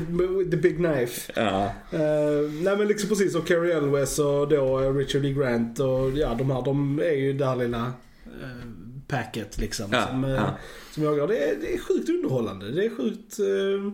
the 0.50 0.56
big 0.56 0.76
knife. 0.76 1.32
ja. 1.36 1.70
Uh, 1.92 2.50
nej 2.62 2.76
men 2.76 2.88
liksom 2.88 3.08
precis, 3.08 3.34
och 3.34 3.46
Carrie 3.46 3.76
Elwes 3.76 4.18
och 4.18 4.48
då 4.48 4.80
eh, 4.80 4.94
Richard 4.94 5.24
E. 5.24 5.32
Grant 5.32 5.78
och 5.80 6.10
ja 6.14 6.34
de 6.38 6.50
här, 6.50 6.62
de 6.64 6.98
är 6.98 7.16
ju 7.16 7.32
det 7.32 7.46
här 7.46 7.56
lilla 7.56 7.80
uh, 7.86 7.92
packet 9.08 9.58
liksom. 9.58 9.86
Ja, 9.92 10.06
som, 10.06 10.24
ja. 10.24 10.50
som 10.90 11.02
jag. 11.02 11.28
Det 11.28 11.38
är, 11.38 11.56
det 11.60 11.74
är 11.74 11.78
sjukt 11.78 12.08
underhållande. 12.08 12.70
Det 12.72 12.84
är 12.84 12.90
sjukt 12.96 13.38
eh, 13.38 13.92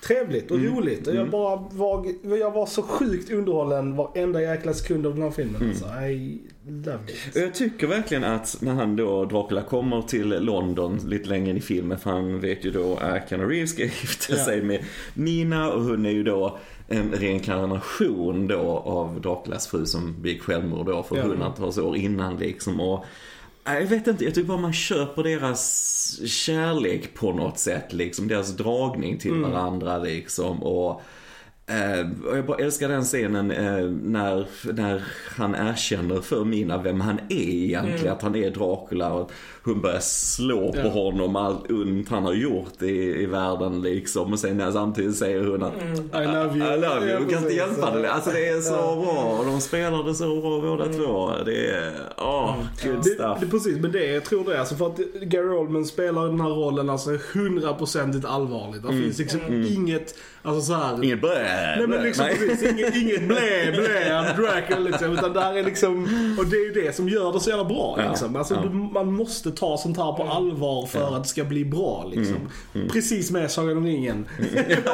trevligt 0.00 0.50
och 0.50 0.56
Mm, 0.58 0.76
roligt. 0.76 1.06
Och 1.06 1.14
jag 1.14 1.20
mm. 1.20 1.30
bara 1.30 1.56
var, 1.70 2.06
jag 2.36 2.50
var 2.50 2.66
så 2.66 2.82
sjukt 2.82 3.30
underhållen 3.30 3.96
varenda 3.96 4.42
jäkla 4.42 4.72
sekund 4.74 5.06
av 5.06 5.14
den 5.14 5.22
här 5.22 5.30
filmen. 5.30 5.56
Mm. 5.56 5.68
Alltså. 5.68 5.86
I 5.86 6.40
loved 6.68 7.10
it. 7.10 7.36
Och 7.36 7.40
Jag 7.42 7.54
tycker 7.54 7.86
verkligen 7.86 8.24
att 8.24 8.56
när 8.60 8.74
han 8.74 8.96
då, 8.96 9.24
Dracula, 9.24 9.62
kommer 9.62 10.02
till 10.02 10.28
London 10.28 11.00
lite 11.06 11.28
längre 11.28 11.50
in 11.50 11.56
i 11.56 11.60
filmen, 11.60 11.98
för 11.98 12.10
han 12.10 12.40
vet 12.40 12.64
ju 12.64 12.70
då 12.70 12.96
att 12.96 13.28
Keanu 13.28 13.44
Reeves 13.48 13.70
ska 13.70 13.82
gifta 13.82 14.32
Ja. 14.36 14.44
sig 14.44 14.62
med 14.62 14.84
Nina 15.14 15.72
och 15.72 15.82
hon 15.82 16.06
är 16.06 16.10
ju 16.10 16.22
då 16.22 16.58
en 16.88 17.12
reinkarnation 17.12 18.46
då 18.46 18.82
av 18.84 19.20
Draculas 19.20 19.66
fru 19.66 19.86
som 19.86 20.22
begick 20.22 20.42
självmord 20.42 20.86
då 20.86 21.02
för 21.02 21.16
Ja. 21.16 21.22
hundratals 21.22 21.78
år 21.78 21.96
innan 21.96 22.36
liksom. 22.36 22.80
Och 22.80 23.04
Jag 23.74 23.86
vet 23.86 24.06
inte, 24.06 24.24
jag 24.24 24.34
tycker 24.34 24.48
bara 24.48 24.58
man 24.58 24.72
köper 24.72 25.22
deras 25.22 26.20
kärlek 26.26 27.14
på 27.14 27.32
något 27.32 27.58
sätt 27.58 27.92
liksom. 27.92 28.28
Deras 28.28 28.56
dragning 28.56 29.18
till 29.18 29.30
Mm. 29.30 29.50
varandra 29.50 29.98
liksom. 29.98 30.62
Och, 30.62 31.02
eh, 31.66 32.06
och 32.30 32.36
jag 32.38 32.46
bara 32.46 32.58
älskar 32.58 32.88
den 32.88 33.02
scenen 33.02 33.50
eh, 33.50 33.84
när, 33.90 34.46
när 34.72 35.04
han 35.36 35.54
erkänner 35.54 36.20
för 36.20 36.44
Mina 36.44 36.82
vem 36.82 37.00
han 37.00 37.18
är 37.28 37.48
egentligen. 37.64 38.00
Mm. 38.00 38.12
Att 38.12 38.22
han 38.22 38.36
är 38.36 38.50
Dracula 38.50 39.12
och 39.12 39.30
hon 39.68 39.80
börjar 39.80 40.00
slå 40.00 40.72
på 40.72 40.78
Ja. 40.78 40.88
honom 40.88 41.36
allt 41.36 41.70
ont 41.70 42.08
han 42.08 42.24
har 42.24 42.32
gjort 42.34 42.82
i, 42.82 43.22
i 43.22 43.26
världen 43.26 43.82
liksom. 43.82 44.32
Och 44.32 44.38
sen 44.38 44.56
när 44.56 44.70
samtidigt 44.70 45.16
säger 45.16 45.44
hon 45.44 45.62
att 45.62 45.72
Mm. 45.82 45.94
I 45.94 46.26
love 46.26 46.58
you. 46.58 46.74
I 46.74 46.80
love 46.80 47.10
you, 47.10 47.22
Ja, 47.22 47.28
kan 47.30 47.42
inte 47.42 47.54
hjälpa 47.54 47.90
det. 47.98 48.10
Alltså 48.12 48.30
det 48.30 48.48
är 48.48 48.60
så 48.60 48.72
Ja. 48.74 48.96
bra 49.04 49.36
och 49.38 49.44
de 49.46 49.60
spelar 49.60 50.04
det 50.04 50.14
så 50.14 50.40
bra 50.40 50.60
båda 50.60 50.84
två. 50.92 51.30
Det 51.44 51.70
är, 51.70 51.92
åh, 52.16 52.54
good 52.84 52.96
Det, 52.96 53.02
stuff. 53.04 53.38
det, 53.40 53.46
precis, 53.46 53.78
men 53.78 53.92
det 53.92 54.06
jag 54.06 54.24
tror 54.24 54.44
det 54.44 54.54
är 54.54 54.58
alltså 54.58 54.74
för 54.74 54.86
att 54.86 54.98
Gary 55.22 55.48
Oldman 55.48 55.84
spelar 55.86 56.26
den 56.26 56.40
här 56.40 56.48
rollen 56.50 56.90
alltså 56.90 57.10
hundraprocentigt 57.34 58.24
allvarligt. 58.26 58.82
Det 58.82 58.88
finns 58.92 59.18
liksom 59.18 59.40
inget, 59.76 60.14
alltså 60.42 60.60
så 60.62 60.74
här. 60.74 61.04
Inget 61.04 61.20
blä, 61.20 61.30
Nej 61.42 61.78
men 61.78 61.90
blä. 61.90 62.02
liksom 62.02 62.24
Nej. 62.26 62.36
precis, 62.48 62.70
inget, 62.72 62.96
inget 62.96 63.28
blä 63.28 63.72
blä 63.72 64.34
Dracula 64.36 64.78
liksom. 64.90 65.12
Utan 65.12 65.32
där 65.32 65.54
är 65.56 65.62
liksom, 65.64 66.02
och 66.38 66.46
det 66.46 66.56
är 66.56 66.64
ju 66.64 66.72
det 66.82 66.96
som 66.96 67.08
gör 67.08 67.32
det 67.32 67.40
så 67.40 67.50
jävla 67.50 67.64
bra 67.64 67.94
Ja, 67.98 68.08
liksom. 68.10 68.36
Alltså 68.36 68.54
ja. 68.54 68.60
du, 68.62 68.68
man 68.68 69.12
måste 69.12 69.50
ta 69.58 69.76
sånt 69.76 69.96
här 69.96 70.12
på 70.12 70.22
allvar 70.22 70.86
för 70.86 71.16
att 71.16 71.22
det 71.22 71.28
ska 71.28 71.44
bli 71.44 71.64
bra 71.64 72.10
liksom. 72.14 72.36
Mm, 72.74 72.88
Precis 72.88 73.30
med 73.30 73.50
Sagan 73.50 73.76
om 73.76 73.84
ringen. 73.86 74.26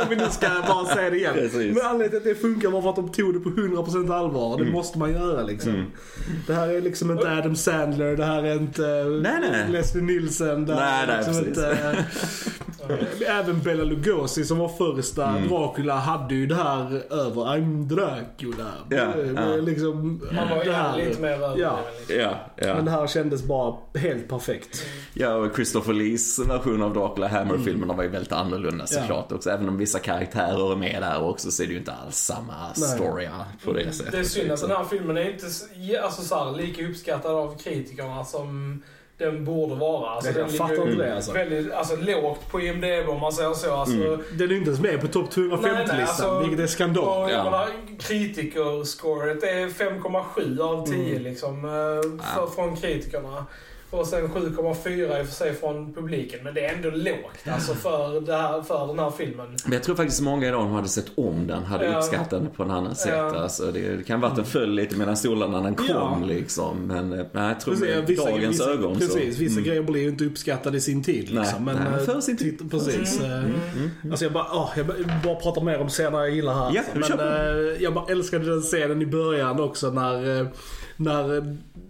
om 0.03 0.09
vi 0.11 0.16
nu 0.16 0.27
ska 0.31 0.48
bara 0.68 0.85
säga 0.85 1.11
det 1.11 1.16
igen. 1.16 1.35
Precis. 1.35 1.74
Men 1.77 1.87
anledningen 1.87 2.11
till 2.11 2.31
att 2.31 2.37
det 2.37 2.42
funkar 2.42 2.68
var 2.68 2.83
för 2.83 2.90
att 2.90 2.96
de 2.96 3.09
tog 3.12 3.35
det 3.35 3.40
på 3.40 3.48
100% 3.50 4.14
allvar. 4.14 4.55
Mm. 4.55 4.66
Det 4.66 4.72
måste 4.72 4.98
man 4.98 5.12
göra 5.12 5.42
liksom. 5.42 5.85
Det 6.46 6.55
här 6.55 6.68
är 6.68 6.81
liksom 6.81 7.11
inte 7.11 7.33
Adam 7.38 7.57
Sandler, 7.57 8.16
det 8.16 8.24
här 8.24 8.42
är 8.42 8.55
inte 8.55 8.83
Nej, 9.22 9.35
nej. 9.53 9.64
Leslie 9.70 10.03
Nielsen. 10.03 10.66
Det 10.66 10.74
här 10.74 10.81
Nej, 10.81 11.03
är 11.03 11.07
nej, 11.07 11.16
liksom 11.16 11.35
precis. 11.44 11.48
inte, 11.48 12.05
Även 13.29 13.61
Bela 13.62 13.85
Lugosi 13.85 14.44
som 14.44 14.59
var 14.59 14.68
första 14.68 15.24
Mm. 15.29 15.48
Dracula 15.48 15.94
hade 15.96 16.35
ju 16.35 16.46
det 16.46 16.55
här 16.55 17.03
över 17.12 17.42
I'm 17.42 17.83
Dracula. 17.85 18.70
Ja, 18.90 18.96
Eh, 18.96 19.33
ja. 19.37 19.57
Liksom, 19.57 20.20
Han 20.33 20.48
var 20.50 20.64
ju 20.96 21.05
lite 21.09 21.20
mer 21.22 21.29
över 21.31 21.59
Ja. 21.59 21.79
det, 22.09 22.14
liksom. 22.14 22.31
Ja, 22.57 22.74
Men 22.74 22.85
det 22.85 22.90
ja. 22.90 22.98
här 23.00 23.07
kändes 23.07 23.42
bara 23.44 23.74
helt 23.94 24.29
perfekt. 24.29 24.54
Ja, 25.14 25.35
och 25.35 25.55
Christopher 25.55 25.93
Lees 25.93 26.38
version 26.38 26.83
av 26.83 26.95
Dracula 26.95 27.29
Hammer-filmerna 27.29 27.95
var 27.95 28.03
ju 28.03 28.09
väldigt 28.09 28.33
annorlunda 28.33 28.87
såklart 28.87 29.33
också. 29.33 29.51
Även 29.51 29.69
om 29.69 29.77
vissa 29.79 29.99
karaktärer 29.99 30.73
är 30.73 30.77
med 30.77 31.03
där 31.03 31.23
också 31.23 31.51
så 31.51 31.62
är 31.62 31.67
det 31.67 31.73
ju 31.73 31.79
inte 31.79 31.93
alls 31.93 32.17
samma 32.17 32.75
story 32.75 33.29
på 33.64 33.73
det 33.73 33.93
sättet. 33.93 34.12
Det 34.12 34.19
är 34.19 34.25
synd 34.25 34.53
att 34.53 34.61
den 34.61 34.71
här 34.71 34.85
filmen 34.85 35.17
är 35.17 35.31
inte 35.33 35.47
ja, 35.77 36.03
alltså, 36.03 36.23
så 36.23 36.35
här, 36.45 36.57
lika 36.57 36.87
uppskattad 36.87 37.33
av 37.33 37.59
kritikerna 37.59 38.25
som 38.25 38.83
den 39.19 39.45
borde 39.45 39.75
vara. 39.75 40.11
Alltså, 40.11 40.31
Jag 40.31 40.49
den 40.49 40.57
fattar 40.57 40.90
inte 40.90 41.05
det, 41.05 41.14
alltså. 41.17 41.33
Väldigt, 41.33 41.73
alltså 41.73 41.97
lågt 41.97 42.51
på 42.51 42.61
IMDB 42.61 43.09
om 43.09 43.21
man 43.21 43.33
säger 43.33 43.53
så. 43.55 43.75
Alltså, 43.75 44.19
Den 44.33 44.51
är 44.51 44.57
inte 44.57 44.71
ens 44.71 44.81
med 44.81 45.01
på 45.01 45.07
topp 45.09 45.31
250-listan, 45.31 45.73
Nej, 45.75 45.87
nej, 45.88 46.03
alltså- 46.03 46.40
vilket 46.40 46.61
är 46.61 46.67
skandal. 46.67 47.31
Ja. 47.31 47.45
menar, 47.45 47.69
kritikerscoret 47.99 49.43
är 49.43 49.69
5,7 49.69 50.61
av 50.61 50.87
10 50.87 51.19
liksom, 51.19 51.64
eh, 51.64 51.71
för, 52.35 52.40
Ja. 52.40 52.51
från 52.55 52.77
kritikerna. 52.77 53.47
Och 53.98 54.07
sen 54.07 54.28
7,4 54.28 55.20
i 55.20 55.22
och 55.22 55.26
för 55.26 55.35
sig 55.35 55.54
från 55.54 55.94
publiken. 55.94 56.40
Men 56.44 56.54
det 56.54 56.64
är 56.64 56.74
ändå 56.74 56.90
lågt 56.90 57.38
alltså, 57.46 57.74
för, 57.74 58.20
det 58.20 58.37
här, 58.37 58.62
för 58.62 58.87
den 58.87 58.98
här 58.98 59.11
filmen. 59.11 59.46
Men 59.64 59.72
jag 59.72 59.83
tror 59.83 59.96
faktiskt 59.96 60.20
många 60.20 60.48
idag 60.48 60.62
som 60.62 60.72
hade 60.72 60.88
sett 60.88 61.07
om 61.14 61.46
den 61.46 61.64
hade 61.64 61.85
Ja. 61.85 61.98
uppskattat 61.98 62.30
den 62.30 62.50
på 62.50 62.62
en 62.62 62.70
annan 62.70 62.94
sätt. 62.94 63.12
Ja. 63.12 63.37
Alltså, 63.37 63.72
det, 63.72 63.96
det 63.96 64.02
kan 64.02 64.20
vara 64.20 64.30
att 64.30 64.37
den 64.37 64.46
föll 64.46 64.74
lite 64.74 64.96
mellan 64.96 65.16
stolarna 65.16 65.57
när 65.57 65.64
den 65.64 65.74
kom 65.74 65.87
Ja. 65.88 66.20
liksom. 66.26 66.87
Men 66.87 67.12
eh, 67.12 67.26
nej, 67.33 67.48
jag 67.48 67.61
tror 67.61 67.74
Precis, 67.74 67.88
med 67.96 68.07
vissa, 68.07 68.24
dagens 68.30 68.54
vissa, 68.54 68.70
ögon 68.70 68.98
precis, 68.98 69.37
så... 69.37 69.40
vissa 69.42 69.52
mm. 69.52 69.64
grejer 69.64 69.83
blir 69.83 70.02
ju 70.02 70.09
inte 70.09 70.24
uppskattade 70.24 70.76
i 70.76 70.80
sin 70.80 71.02
tid. 71.02 71.28
Nej, 71.33 71.42
Liksom. 71.42 71.64
nej, 71.64 71.74
men 71.74 71.94
eh, 71.94 72.04
för 72.04 72.20
sin 72.20 72.37
tid. 72.37 72.70
Precis. 72.70 73.20
Mm, 73.20 73.30
eh, 73.33 73.38
mm. 73.38 73.90
Alltså 74.11 74.24
jag 74.24 74.33
bara, 74.33 74.46
åh, 74.52 74.70
jag 74.76 74.87
bara, 75.24 75.35
pratar 75.35 75.62
mer 75.62 75.80
om 75.80 75.88
scener 75.88 76.18
jag 76.18 76.30
gillar 76.30 76.54
här. 76.54 76.70
Ja, 76.74 76.83
alltså. 76.96 77.16
Men 77.16 77.76
jag 77.80 77.94
bara 77.94 78.07
älskade 78.12 78.44
den 78.44 78.61
scenen 78.61 79.02
i 79.02 79.07
början 79.07 79.61
också 79.61 79.90
när, 79.90 80.48
när 80.96 81.37
eh, 81.37 81.42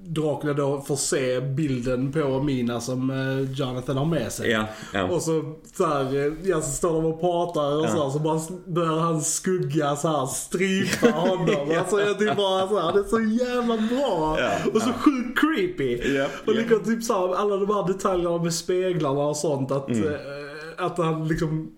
Dracula 0.06 0.52
då 0.52 0.80
får 0.80 0.96
se 0.96 1.40
bilden 1.40 2.12
på 2.12 2.42
Mina 2.42 2.80
som 2.80 3.10
eh, 3.10 3.50
Jonathan 3.52 3.96
har 3.96 4.04
med 4.04 4.32
sig. 4.32 4.50
Ja, 4.50 4.64
ja. 4.92 5.04
Och 5.04 5.22
så, 5.22 5.54
så 5.76 5.86
här, 5.86 6.16
eh, 6.26 6.32
ja, 6.44 6.60
så 6.60 6.70
står 6.70 6.92
de 6.92 7.04
och 7.04 7.20
pratar 7.20 7.76
och 7.78 7.84
Ja. 7.84 7.88
så, 7.88 8.02
här, 8.04 8.10
så 8.10 8.18
bara 8.18 8.40
börjar 8.66 8.92
hans 9.00 9.34
skugga 9.34 9.96
så 9.96 10.08
här 10.08 10.26
strypa 10.26 11.10
honom. 11.20 11.78
Alltså 11.78 12.00
jag 12.00 12.18
tycker 12.18 12.34
bara 12.34 12.68
så 12.68 12.80
här, 12.80 12.92
det 12.92 12.98
är 12.98 13.04
så 13.04 13.20
jävla 13.44 13.76
bra. 13.76 14.36
Ja, 14.40 14.50
och 14.74 14.82
så 14.82 14.92
sjukt 14.92 15.38
creepy. 15.40 16.14
Ja, 16.14 16.24
och 16.46 16.52
ja. 16.54 16.58
liksom 16.60 16.84
typ 16.84 17.04
så 17.04 17.12
här, 17.28 17.34
alla 17.34 17.56
de 17.56 17.74
här 17.74 17.86
detaljerna 17.86 18.38
med 18.42 18.54
speglarna 18.54 19.20
och 19.20 19.36
sånt. 19.36 19.70
Att, 19.70 19.88
Mm. 19.88 20.14
att 20.78 20.98
han 20.98 21.28
liksom 21.28 21.70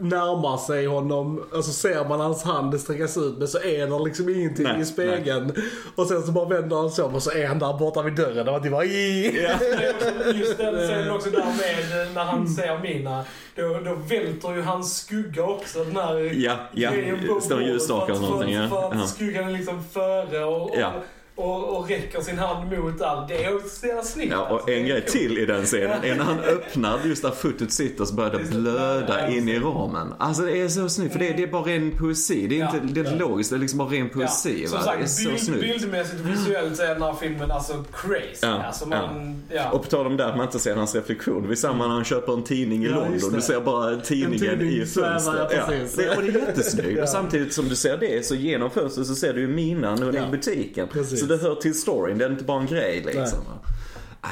närmar 0.00 0.56
sig 0.56 0.86
honom, 0.86 1.44
alltså 1.54 1.72
ser 1.72 2.08
man 2.08 2.20
hans 2.20 2.42
hand 2.42 2.80
sträckas 2.80 3.16
ut 3.16 3.38
men 3.38 3.48
så 3.48 3.58
är 3.58 3.86
det 3.86 4.04
liksom 4.04 4.28
ingenting 4.28 4.64
Nej, 4.64 4.80
i 4.80 4.84
spegeln. 4.84 5.52
Och 5.94 6.06
sen 6.06 6.22
så 6.22 6.32
bara 6.32 6.48
vänder 6.48 6.76
han 6.76 6.90
sig 6.90 7.04
om 7.04 7.14
och 7.14 7.22
så 7.22 7.30
är 7.30 7.46
han 7.46 7.58
där 7.58 7.78
borta 7.78 8.02
vid 8.02 8.14
dörren 8.14 8.48
och 8.48 8.52
man 8.52 8.62
typ 8.62 8.72
bara 8.72 8.84
också- 8.84 10.32
Just 10.34 10.58
den 10.58 10.74
scenen 10.88 11.10
också 11.10 11.30
där 11.30 11.38
med 11.44 12.14
när 12.14 12.24
han 12.24 12.48
ser 12.48 12.78
Mina. 12.78 13.24
Då, 13.54 13.62
då 13.84 13.94
välter 13.94 14.54
ju 14.54 14.62
hans 14.62 14.96
skugga 14.98 15.42
också 15.44 15.84
den 15.84 15.96
här 15.96 16.14
Ja, 16.34 16.56
ja. 16.72 16.90
grejen 16.90 17.18
på 17.28 17.40
Står 17.40 17.56
för 17.56 18.02
att- 18.02 18.08
eller 18.10 18.20
någonting, 18.28 18.54
ja. 18.54 18.68
För 18.68 18.88
att 18.92 18.94
Ja. 19.00 19.06
skuggan 19.06 19.48
är 19.48 19.52
liksom 19.52 19.84
före 19.92 20.44
och, 20.44 20.62
och, 20.70 20.76
Ja. 20.80 20.92
Och, 21.36 21.76
och 21.78 21.88
räcker 21.88 22.20
sin 22.20 22.38
hand 22.38 22.72
mot 22.78 23.00
allt. 23.02 23.28
Det 23.28 23.44
är 23.44 23.68
så 23.68 23.86
jävla 23.86 24.02
snyggt. 24.02 24.32
Ja, 24.32 24.48
och 24.48 24.68
en 24.70 24.86
grej 24.86 25.04
till 25.06 25.38
i 25.38 25.46
den 25.46 25.64
scenen 25.64 26.04
är 26.04 26.14
när 26.14 26.24
han 26.24 26.38
öppnar 26.40 26.98
just 27.04 27.22
där 27.22 27.30
fotot 27.30 27.72
sitter 27.72 28.04
så 28.04 28.14
börjar 28.14 28.30
det 28.30 28.50
blöda 28.50 29.28
in 29.28 29.48
i 29.48 29.58
ramen. 29.58 30.14
Alltså 30.18 30.42
det 30.42 30.58
är 30.62 30.68
så 30.68 30.88
snyggt 30.88 31.12
för 31.12 31.18
det 31.18 31.28
är, 31.28 31.34
det 31.36 31.42
är 31.42 31.46
bara 31.46 31.62
ren 31.62 31.90
poesi. 31.98 32.46
Det 32.46 32.54
är 32.54 32.58
Ja, 32.60 32.74
inte 32.76 32.92
det 32.94 33.00
är 33.00 33.04
inte 33.12 33.24
logiskt, 33.24 33.50
det 33.50 33.56
är 33.56 33.60
liksom 33.60 33.78
bara 33.78 33.88
ren 33.88 34.08
poesi. 34.08 34.66
Som 34.66 34.78
va? 34.78 34.84
sagt, 34.84 34.98
det 34.98 35.04
är 35.04 35.06
så 35.08 35.28
bild, 35.28 35.40
snyggt. 35.40 35.60
bildmässigt 35.60 36.20
och 36.20 36.28
visuellt 36.30 36.80
är 36.80 36.86
den 36.88 37.02
här 37.02 37.14
filmen 37.20 37.50
alltså 37.50 37.84
crazy. 37.92 38.26
Ja, 38.42 38.62
Alltså 38.62 38.88
man, 38.88 39.42
ja. 39.50 39.70
Och 39.70 39.82
på 39.82 39.88
tal 39.90 40.06
om 40.06 40.16
det 40.16 40.26
att 40.26 40.36
man 40.36 40.46
inte 40.46 40.58
ser 40.58 40.76
hans 40.76 40.94
reflektion. 40.94 41.50
Är 41.50 41.54
samma 41.54 41.86
när 41.86 41.94
han 41.94 42.04
köper 42.04 42.32
en 42.32 42.42
tidning 42.44 42.84
i 42.84 42.88
Ja, 42.88 42.94
London. 42.94 43.32
Du 43.32 43.40
ser 43.40 43.60
bara 43.60 43.96
tidningen 44.00 44.32
En 44.52 44.58
tidning 44.58 44.82
i 44.82 44.86
fönstret. 44.86 45.36
ja, 45.50 45.62
det, 45.96 46.16
och 46.16 46.22
det 46.22 46.28
är 46.28 46.32
jättesnyggt. 46.32 46.86
Ja. 46.96 47.02
Och 47.02 47.08
samtidigt 47.08 47.52
som 47.54 47.68
du 47.68 47.76
ser 47.76 47.96
det 47.96 48.26
så 48.26 48.34
genom 48.34 48.70
fönstret 48.70 49.06
så 49.06 49.14
ser 49.14 49.32
du 49.34 49.40
ju 49.40 49.48
minan 49.48 50.02
och 50.02 50.14
Ja. 50.14 50.26
i 50.28 50.30
butiken. 50.30 50.88
Det 51.28 51.36
hör 51.36 51.54
till 51.54 51.80
storyn. 51.80 52.18
Det 52.18 52.24
är 52.24 52.30
inte 52.30 52.44
bara 52.44 52.60
en 52.60 52.66
grej 52.66 53.02
liksom. 53.06 53.38
Nej. 53.38 53.75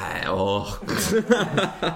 Nej, 0.01 0.27
åh. 0.31 0.67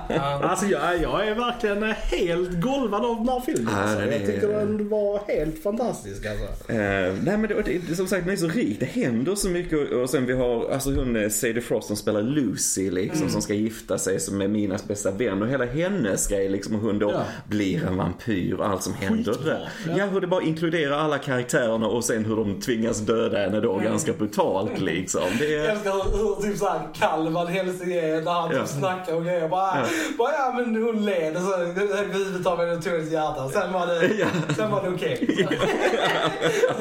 Alltså 0.42 0.66
jag, 0.66 1.02
jag 1.02 1.28
är 1.28 1.36
verkligen 1.36 1.84
helt 1.84 2.62
golvad 2.62 3.06
av 3.06 3.18
den 3.18 3.30
här 3.30 3.40
filmen. 3.40 3.74
Ja, 3.78 3.82
alltså. 3.84 4.06
Jag 4.06 4.26
tycker 4.26 4.48
den 4.48 4.90
var 4.90 5.22
helt 5.28 5.64
fantastisk 5.64 6.26
alltså. 6.26 6.72
Eh, 6.72 7.14
nej 7.24 7.38
men 7.38 7.42
det, 7.42 7.80
det, 7.90 7.96
som 7.96 8.08
sagt 8.08 8.26
den 8.26 8.34
är 8.34 8.38
så 8.38 8.48
rik, 8.48 8.80
det 8.80 8.86
händer 8.86 9.36
så 9.36 9.50
mycket 9.50 9.92
och, 9.92 10.02
och 10.02 10.10
sen 10.10 10.26
vi 10.26 10.34
har, 10.34 10.70
alltså 10.72 10.90
hon 10.96 11.16
eh, 11.16 11.30
Sadie 11.30 11.62
Frost 11.62 11.88
som 11.88 11.96
spelar 11.96 12.22
Lucy 12.22 12.92
liksom 12.92 13.30
som 13.30 13.42
ska 13.42 13.54
gifta 13.54 13.98
sig 13.98 14.20
som 14.20 14.42
är 14.42 14.48
Minas 14.48 14.88
bästa 14.88 15.12
vän 15.12 15.42
och 15.42 15.48
hela 15.48 15.66
hennes 15.66 16.28
grej 16.28 16.50
liksom 16.50 16.76
hur 16.76 16.82
hon 16.88 17.00
då 17.00 17.12
Ja. 17.12 17.24
blir 17.48 17.86
en 17.88 17.98
vampyr 17.98 18.54
och 18.54 18.68
allt 18.68 18.84
som 18.84 18.94
händer 18.94 19.34
Skitbra. 19.34 19.54
där. 19.54 19.70
Ja. 19.88 19.94
Ja. 19.98 20.06
hur 20.06 20.22
det 20.22 20.28
bara 20.28 20.42
inkluderar 20.44 20.98
alla 20.98 21.18
karaktärerna 21.18 21.88
och 21.88 22.04
sen 22.04 22.26
hur 22.26 22.36
de 22.36 22.62
tvingas 22.62 23.00
döda 23.00 23.38
henne 23.38 23.60
då 23.60 23.78
ganska 23.78 24.14
brutalt 24.14 24.80
liksom. 24.80 25.22
Det 25.40 25.46
Jag 25.50 25.66
är, 25.66 25.70
älskar 25.70 25.92
hur, 25.92 26.42
typ 26.50 26.58
såhär 26.58 26.80
kall 27.00 27.30
Van 27.30 27.48
Är 27.94 28.22
när 28.22 28.32
han 28.32 28.52
Ja. 28.52 28.60
typ 28.60 28.68
snackar 28.68 29.16
och 29.16 29.24
grejer. 29.24 29.50
Bara, 29.50 29.78
Ja. 29.80 29.86
bara 30.18 30.32
ja 30.32 30.54
men 30.56 30.84
hon 30.84 31.06
led 31.06 31.36
och 31.36 31.42
så 31.42 31.58
huvudet 31.58 32.46
av 32.48 32.58
henne 32.58 32.82
tog 32.82 32.94
ett 32.94 33.12
hjärta. 33.12 33.50
Sen 33.50 33.74
var 33.74 33.88
det, 33.88 34.12
Ja. 34.20 34.28
sen 34.56 34.72
var 34.72 34.84
det 34.84 34.90
okej. 34.90 35.48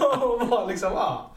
och 0.20 0.46
bara 0.48 0.66
liksom, 0.66 0.92
ah. 0.92 1.30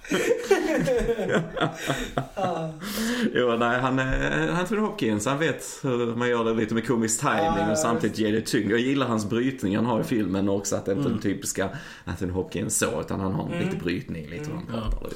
jo, 3.33 3.55
nej, 3.59 3.79
han, 3.79 3.99
eh, 3.99 4.59
Anthony 4.59 4.81
Hopkins, 4.81 5.25
han 5.25 5.39
vet 5.39 5.65
hur 5.83 6.15
man 6.15 6.29
gör 6.29 6.43
det 6.43 6.53
lite 6.53 6.73
med 6.73 6.87
komisk 6.87 7.19
timing 7.19 7.37
Ja, 7.57 7.71
och 7.71 7.77
samtidigt 7.77 8.19
ger 8.19 8.31
det 8.31 8.41
tyngd. 8.41 8.71
Jag 8.71 8.79
gillar 8.79 9.07
hans 9.07 9.29
brytning 9.29 9.75
han 9.75 9.85
har 9.85 9.99
i 10.01 10.03
filmen 10.03 10.49
också, 10.49 10.75
att 10.75 10.85
det 10.85 10.91
inte 10.91 11.07
är 11.07 11.09
den 11.09 11.19
typiska 11.21 11.69
Anthony 12.05 12.31
Hopkins 12.31 12.77
så, 12.79 13.01
utan 13.01 13.19
han 13.19 13.33
har 13.33 13.49
en 13.53 13.65
lite 13.65 13.77
brytning, 13.77 14.27
lite 14.29 14.45
hur 14.45 14.53
han 14.53 14.65
pratar 14.91 15.07
är 15.07 15.11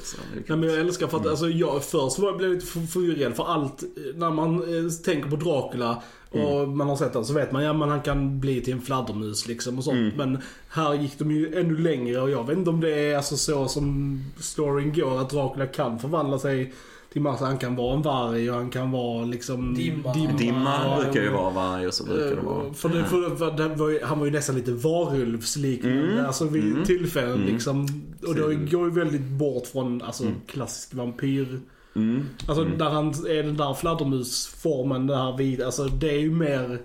Nej, 0.46 0.58
men 0.58 0.62
jag 0.68 0.78
älskar 0.78 1.06
för 1.06 1.16
att 1.18 1.26
alltså, 1.26 1.48
jag 1.48 1.84
först 1.84 2.18
var 2.18 2.28
jag 2.28 2.36
blev 2.38 2.50
lite 2.50 2.66
för- 2.66 2.80
förvirrad 2.80 3.36
för 3.36 3.44
allt 3.52 3.82
eh, 3.82 3.88
när 4.14 4.30
man 4.30 4.45
eh, 4.54 4.90
tänker 5.04 5.30
på 5.30 5.36
Dracula 5.36 6.02
och 6.30 6.68
man 6.68 6.88
har 6.88 6.96
sett 6.96 7.12
den 7.12 7.24
så 7.24 7.32
vet 7.32 7.52
man 7.52 7.62
ja 7.64 7.72
men 7.72 7.88
han 7.88 8.00
kan 8.02 8.40
bli 8.40 8.60
till 8.60 8.72
en 8.72 8.80
fladdermus 8.80 9.48
liksom 9.48 9.78
och 9.78 9.84
sånt. 9.84 10.16
Men 10.16 10.38
här 10.68 10.94
gick 10.94 11.18
de 11.18 11.30
ju 11.30 11.60
ännu 11.60 11.76
längre 11.78 12.20
och 12.20 12.30
jag 12.30 12.46
vet 12.46 12.58
inte 12.58 12.70
om 12.70 12.80
det 12.80 12.90
är 13.12 13.16
alltså 13.16 13.36
så 13.36 13.68
som 13.68 14.20
storyn 14.38 14.92
går 14.92 15.20
att 15.20 15.30
Dracula 15.30 15.66
kan 15.66 15.98
förvandla 15.98 16.38
sig 16.38 16.74
till 17.12 17.22
massa. 17.22 17.44
Han 17.44 17.58
kan 17.58 17.76
vara 17.76 17.94
en 17.96 18.02
varg 18.02 18.50
och 18.50 18.56
han 18.56 18.70
kan 18.70 18.90
vara 18.90 19.24
liksom 19.24 19.74
Dimma. 19.74 20.12
Dimma 20.38 20.96
och- 20.96 21.04
brukar 21.04 21.22
ju 21.22 21.30
vara 21.30 21.50
varg 21.50 21.86
och 21.86 21.94
så 21.94 22.04
brukar 22.04 22.36
det 22.36 22.42
vara. 22.42 22.66
Eh, 22.66 22.72
För 22.72 22.88
det, 22.88 23.04
för, 23.04 23.36
för 23.36 23.50
det 23.50 23.68
var 23.74 23.88
ju, 23.88 24.00
han 24.02 24.18
var 24.18 24.26
ju 24.26 24.32
nästan 24.32 24.56
lite 24.56 24.72
varulvsliknande 24.72 26.12
Mm. 26.12 26.26
alltså 26.26 26.44
vid 26.44 26.64
Mm. 26.72 26.84
tillfällen 26.84 27.34
Mm. 27.34 27.46
liksom. 27.52 27.86
Och 28.26 28.34
det 28.34 28.54
går 28.54 28.84
ju 28.84 28.90
väldigt 28.90 29.22
bort 29.26 29.66
från 29.66 30.02
alltså, 30.02 30.24
klassisk 30.46 30.94
vampyr. 30.94 31.60
Mm. 31.96 32.28
Alltså 32.48 32.62
Mm. 32.64 32.78
där 32.78 32.88
han 32.90 33.08
är 33.08 33.42
den 33.42 33.56
där 33.56 33.74
fladdermusformen, 33.74 35.06
det 35.06 35.16
här 35.16 35.36
vid, 35.36 35.62
alltså 35.62 35.84
det 35.84 36.10
är 36.10 36.18
ju 36.20 36.30
mer 36.30 36.78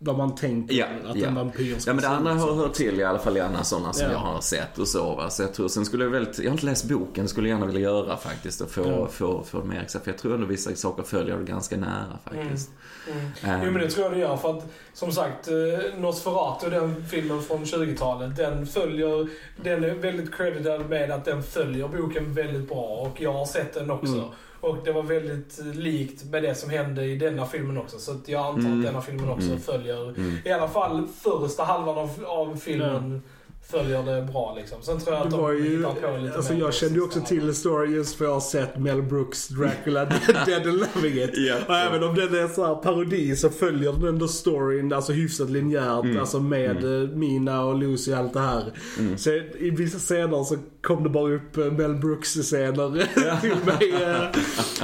vad 0.00 0.16
man 0.18 0.34
tänker 0.34 0.74
Ja, 0.74 0.86
att 1.10 1.16
ja. 1.16 1.26
en 1.28 1.34
vampyr 1.34 1.78
ska 1.78 1.90
Ja 1.90 1.94
men 1.94 2.02
det 2.02 2.08
andra 2.08 2.32
har 2.34 2.54
hört 2.54 2.72
till 2.74 3.00
i 3.00 3.04
alla 3.04 3.18
fall 3.18 3.36
i 3.36 3.40
andra 3.40 3.64
sådana 3.64 3.92
som 3.92 4.06
Ja. 4.06 4.12
jag 4.12 4.18
har 4.18 4.40
sett 4.40 4.78
och 4.78 4.88
så 4.88 5.14
va. 5.14 5.30
Så 5.30 5.42
jag 5.42 5.54
tror, 5.54 5.68
sen 5.68 5.84
skulle 5.84 6.04
jag 6.04 6.10
väldigt, 6.10 6.38
jag 6.38 6.44
har 6.46 6.52
inte 6.52 6.66
läst 6.66 6.84
boken, 6.88 7.28
skulle 7.28 7.48
jag 7.48 7.54
gärna 7.58 7.66
vilja 7.72 7.80
göra 7.90 8.16
faktiskt 8.16 8.60
och 8.60 8.70
få, 8.70 8.82
Ja. 8.86 9.06
få, 9.06 9.42
få 9.42 9.64
mer 9.64 9.80
exakt. 9.80 10.04
För 10.04 10.10
jag 10.12 10.18
tror 10.18 10.34
ändå 10.34 10.46
vissa 10.46 10.74
saker 10.76 11.02
följer 11.02 11.36
det 11.36 11.44
ganska 11.44 11.76
nära 11.76 12.18
faktiskt. 12.24 12.70
Mm. 13.12 13.60
Eh, 13.60 13.64
Jo 13.66 13.70
men 13.72 13.82
det 13.82 13.90
tror 13.90 14.04
jag 14.06 14.12
det 14.14 14.18
gör 14.20 14.36
för 14.36 14.58
att 14.58 14.66
som 14.92 15.12
sagt 15.12 15.48
eh, 15.48 16.00
Nosferatu, 16.00 16.70
den 16.70 17.04
filmen 17.10 17.42
från 17.42 17.64
20-talet, 17.64 18.36
den 18.36 18.66
följer, 18.66 19.28
den 19.62 19.84
är 19.84 19.94
väldigt 19.94 20.34
credited 20.34 20.88
med 20.90 21.10
att 21.10 21.24
den 21.24 21.42
följer 21.42 21.88
boken 21.88 22.34
väldigt 22.34 22.68
bra 22.68 22.84
och 23.12 23.20
jag 23.20 23.32
har 23.32 23.46
sett 23.46 23.74
den 23.74 23.90
också. 23.90 24.12
Mm. 24.12 24.24
Och 24.60 24.76
det 24.84 24.92
var 24.92 25.02
väldigt 25.02 25.58
eh, 25.60 25.66
likt 25.66 26.24
med 26.24 26.42
det 26.42 26.54
som 26.54 26.70
hände 26.70 27.04
i 27.04 27.16
denna 27.16 27.46
filmen 27.46 27.78
också. 27.78 27.98
Så 27.98 28.12
att 28.12 28.28
jag 28.28 28.46
antar 28.46 28.60
Mm. 28.60 28.78
att 28.78 28.84
denna 28.86 29.00
filmen 29.02 29.28
också 29.28 29.48
Mm. 29.48 29.60
följer, 29.60 30.08
Mm. 30.08 30.34
i 30.44 30.50
alla 30.52 30.68
fall 30.68 31.08
första 31.08 31.64
halvan 31.64 31.98
av, 31.98 32.10
av 32.26 32.56
filmen 32.56 33.22
följer 33.70 34.02
det 34.02 34.22
bra 34.32 34.54
liksom. 34.58 34.82
Sen 34.82 35.00
tror 35.00 35.14
jag 35.16 35.24
att 35.24 35.30
Det 35.30 35.36
var 35.36 35.52
de 35.52 35.58
ju, 35.58 35.76
hittar 35.76 35.92
på 36.12 36.16
lite 36.16 36.36
alltså 36.36 36.52
mer 36.52 36.60
jag 36.60 36.74
kände 36.74 36.94
ju 36.94 37.00
också 37.02 37.20
till 37.20 37.54
storyn 37.54 37.92
just 37.94 38.14
för 38.16 38.24
jag 38.24 38.32
har 38.32 38.40
sett 38.40 38.78
Mel 38.78 39.02
Brooks 39.02 39.48
Dracula 39.48 40.04
Dead 40.46 40.66
and 40.66 40.78
Loving 40.94 41.22
It. 41.22 41.30
Ja. 41.34 41.56
Och 41.68 41.74
även 41.74 42.02
om 42.02 42.14
den 42.14 42.34
är 42.34 42.48
så 42.48 42.66
här 42.66 42.74
parodi 42.74 43.36
så 43.36 43.48
följer 43.50 43.92
den 43.92 44.08
ändå 44.08 44.28
storyn 44.28 44.92
alltså 44.92 45.12
hyfsat 45.12 45.50
linjärt. 45.50 46.04
Mm. 46.04 46.18
Alltså 46.20 46.40
med 46.40 46.84
eh, 47.02 47.08
Mina 47.08 47.64
och 47.64 47.78
Lucy 47.78 48.12
och 48.12 48.18
allt 48.18 48.32
det 48.32 48.40
här. 48.40 48.72
Mm. 48.98 49.18
Så 49.18 49.30
i 49.58 49.70
vissa 49.78 49.98
scener 49.98 50.44
så 50.44 50.56
kom 50.82 51.02
det 51.02 51.08
bara 51.08 51.32
upp 51.34 51.56
eh, 51.56 51.64
Mel 51.64 51.94
Brooks 51.94 52.34
scener 52.34 53.06
till 53.40 53.56
mig. 53.66 54.02
eh, 54.02 54.24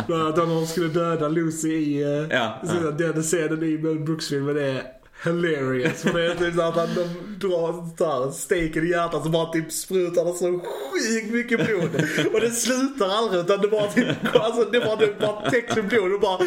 Bland 0.07 0.23
annat 0.23 0.37
när 0.37 0.55
de 0.55 0.67
skulle 0.67 0.89
döda 0.89 1.29
Lucy 1.29 1.69
i 1.73 2.03
Ja, 2.31 2.61
ja. 2.83 2.91
den 2.99 3.23
scenen 3.23 3.63
i 3.63 3.79
Mel 3.79 3.99
Brooks-filmen 3.99 4.57
är 4.59 4.83
hilarious. 5.25 6.03
För 6.03 6.19
det 6.19 6.27
är 6.27 6.35
typ 6.35 6.55
så 6.55 6.63
att 6.63 6.75
de 6.95 7.05
drar 7.49 7.97
så 7.99 8.05
här, 8.05 8.31
steken 8.31 8.87
i 8.87 8.91
hjärtat 8.91 9.23
så 9.23 9.29
bara 9.29 9.53
typ 9.53 9.73
sprutar 9.73 10.25
det 10.25 10.33
så 10.33 10.61
sjukt 10.61 11.33
mycket 11.33 11.67
blod. 11.67 11.91
Och 12.35 12.41
det 12.41 12.51
slutar 12.51 13.09
aldrig 13.09 13.41
utan 13.41 13.61
det 13.61 13.69
bara 13.69 13.87
typ, 13.87 14.07
alltså 14.35 14.65
det 14.65 14.81
bara, 14.81 14.97
det 14.97 15.19
bara 15.21 15.51
täcks 15.51 15.77
med 15.77 15.89
blod 15.89 16.13
och 16.13 16.21
bara 16.21 16.39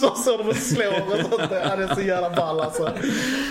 så 0.00 0.14
står 0.14 0.38
de 0.38 0.48
och 0.48 0.56
slår 0.56 0.86
och 0.86 1.38
sånt 1.38 1.50
där. 1.50 1.68
Ja, 1.70 1.76
det 1.76 1.84
är 1.84 1.94
så 1.94 2.00
jävla 2.00 2.30
ball 2.30 2.60
alltså. 2.60 2.90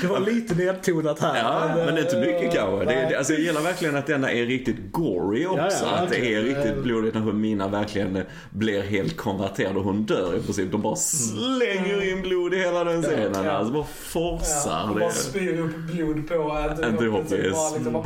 Det 0.01 0.07
var 0.07 0.19
lite 0.19 0.55
nedtonat 0.55 1.19
här. 1.19 1.37
Ja, 1.37 1.75
men 1.75 1.97
är 1.97 2.01
inte 2.01 2.19
mycket 2.19 2.53
kanske. 2.53 2.85
Det, 2.85 3.07
det, 3.09 3.17
alltså 3.17 3.33
jag 3.33 3.41
gillar 3.41 3.61
verkligen 3.61 3.95
att 3.95 4.07
denna 4.07 4.31
är 4.31 4.45
riktigt 4.45 4.91
gory 4.91 5.45
också. 5.45 5.61
Ja, 5.61 5.71
ja, 5.81 6.03
att 6.03 6.09
det 6.09 6.33
är 6.33 6.41
riktigt 6.41 6.83
blodigt 6.83 7.15
när 7.15 7.21
Mina 7.33 7.67
verkligen 7.67 8.23
blir 8.49 8.81
helt 8.81 9.17
konverterad 9.17 9.77
och 9.77 9.83
hon 9.83 10.05
dör 10.05 10.37
i 10.37 10.41
princip. 10.41 10.71
De 10.71 10.81
bara 10.81 10.95
slänger 10.95 12.11
in 12.11 12.21
blod 12.21 12.53
i 12.53 12.57
hela 12.57 12.83
den 12.83 13.03
scenen. 13.03 13.49
Alltså 13.49 13.73
bara 13.73 13.85
forsar. 14.29 14.71
Ja, 14.71 14.83
och 14.89 14.95
det. 14.95 14.99
bara 14.99 15.11
spyr 15.11 15.59
upp 15.59 15.75
blod 15.75 16.27
på 16.27 16.51
Anthony 16.51 16.87
Anthony 16.87 17.09
Hopkins. 17.09 17.53
Bara 17.53 17.69
liksom 17.69 17.93
bara, 17.93 18.05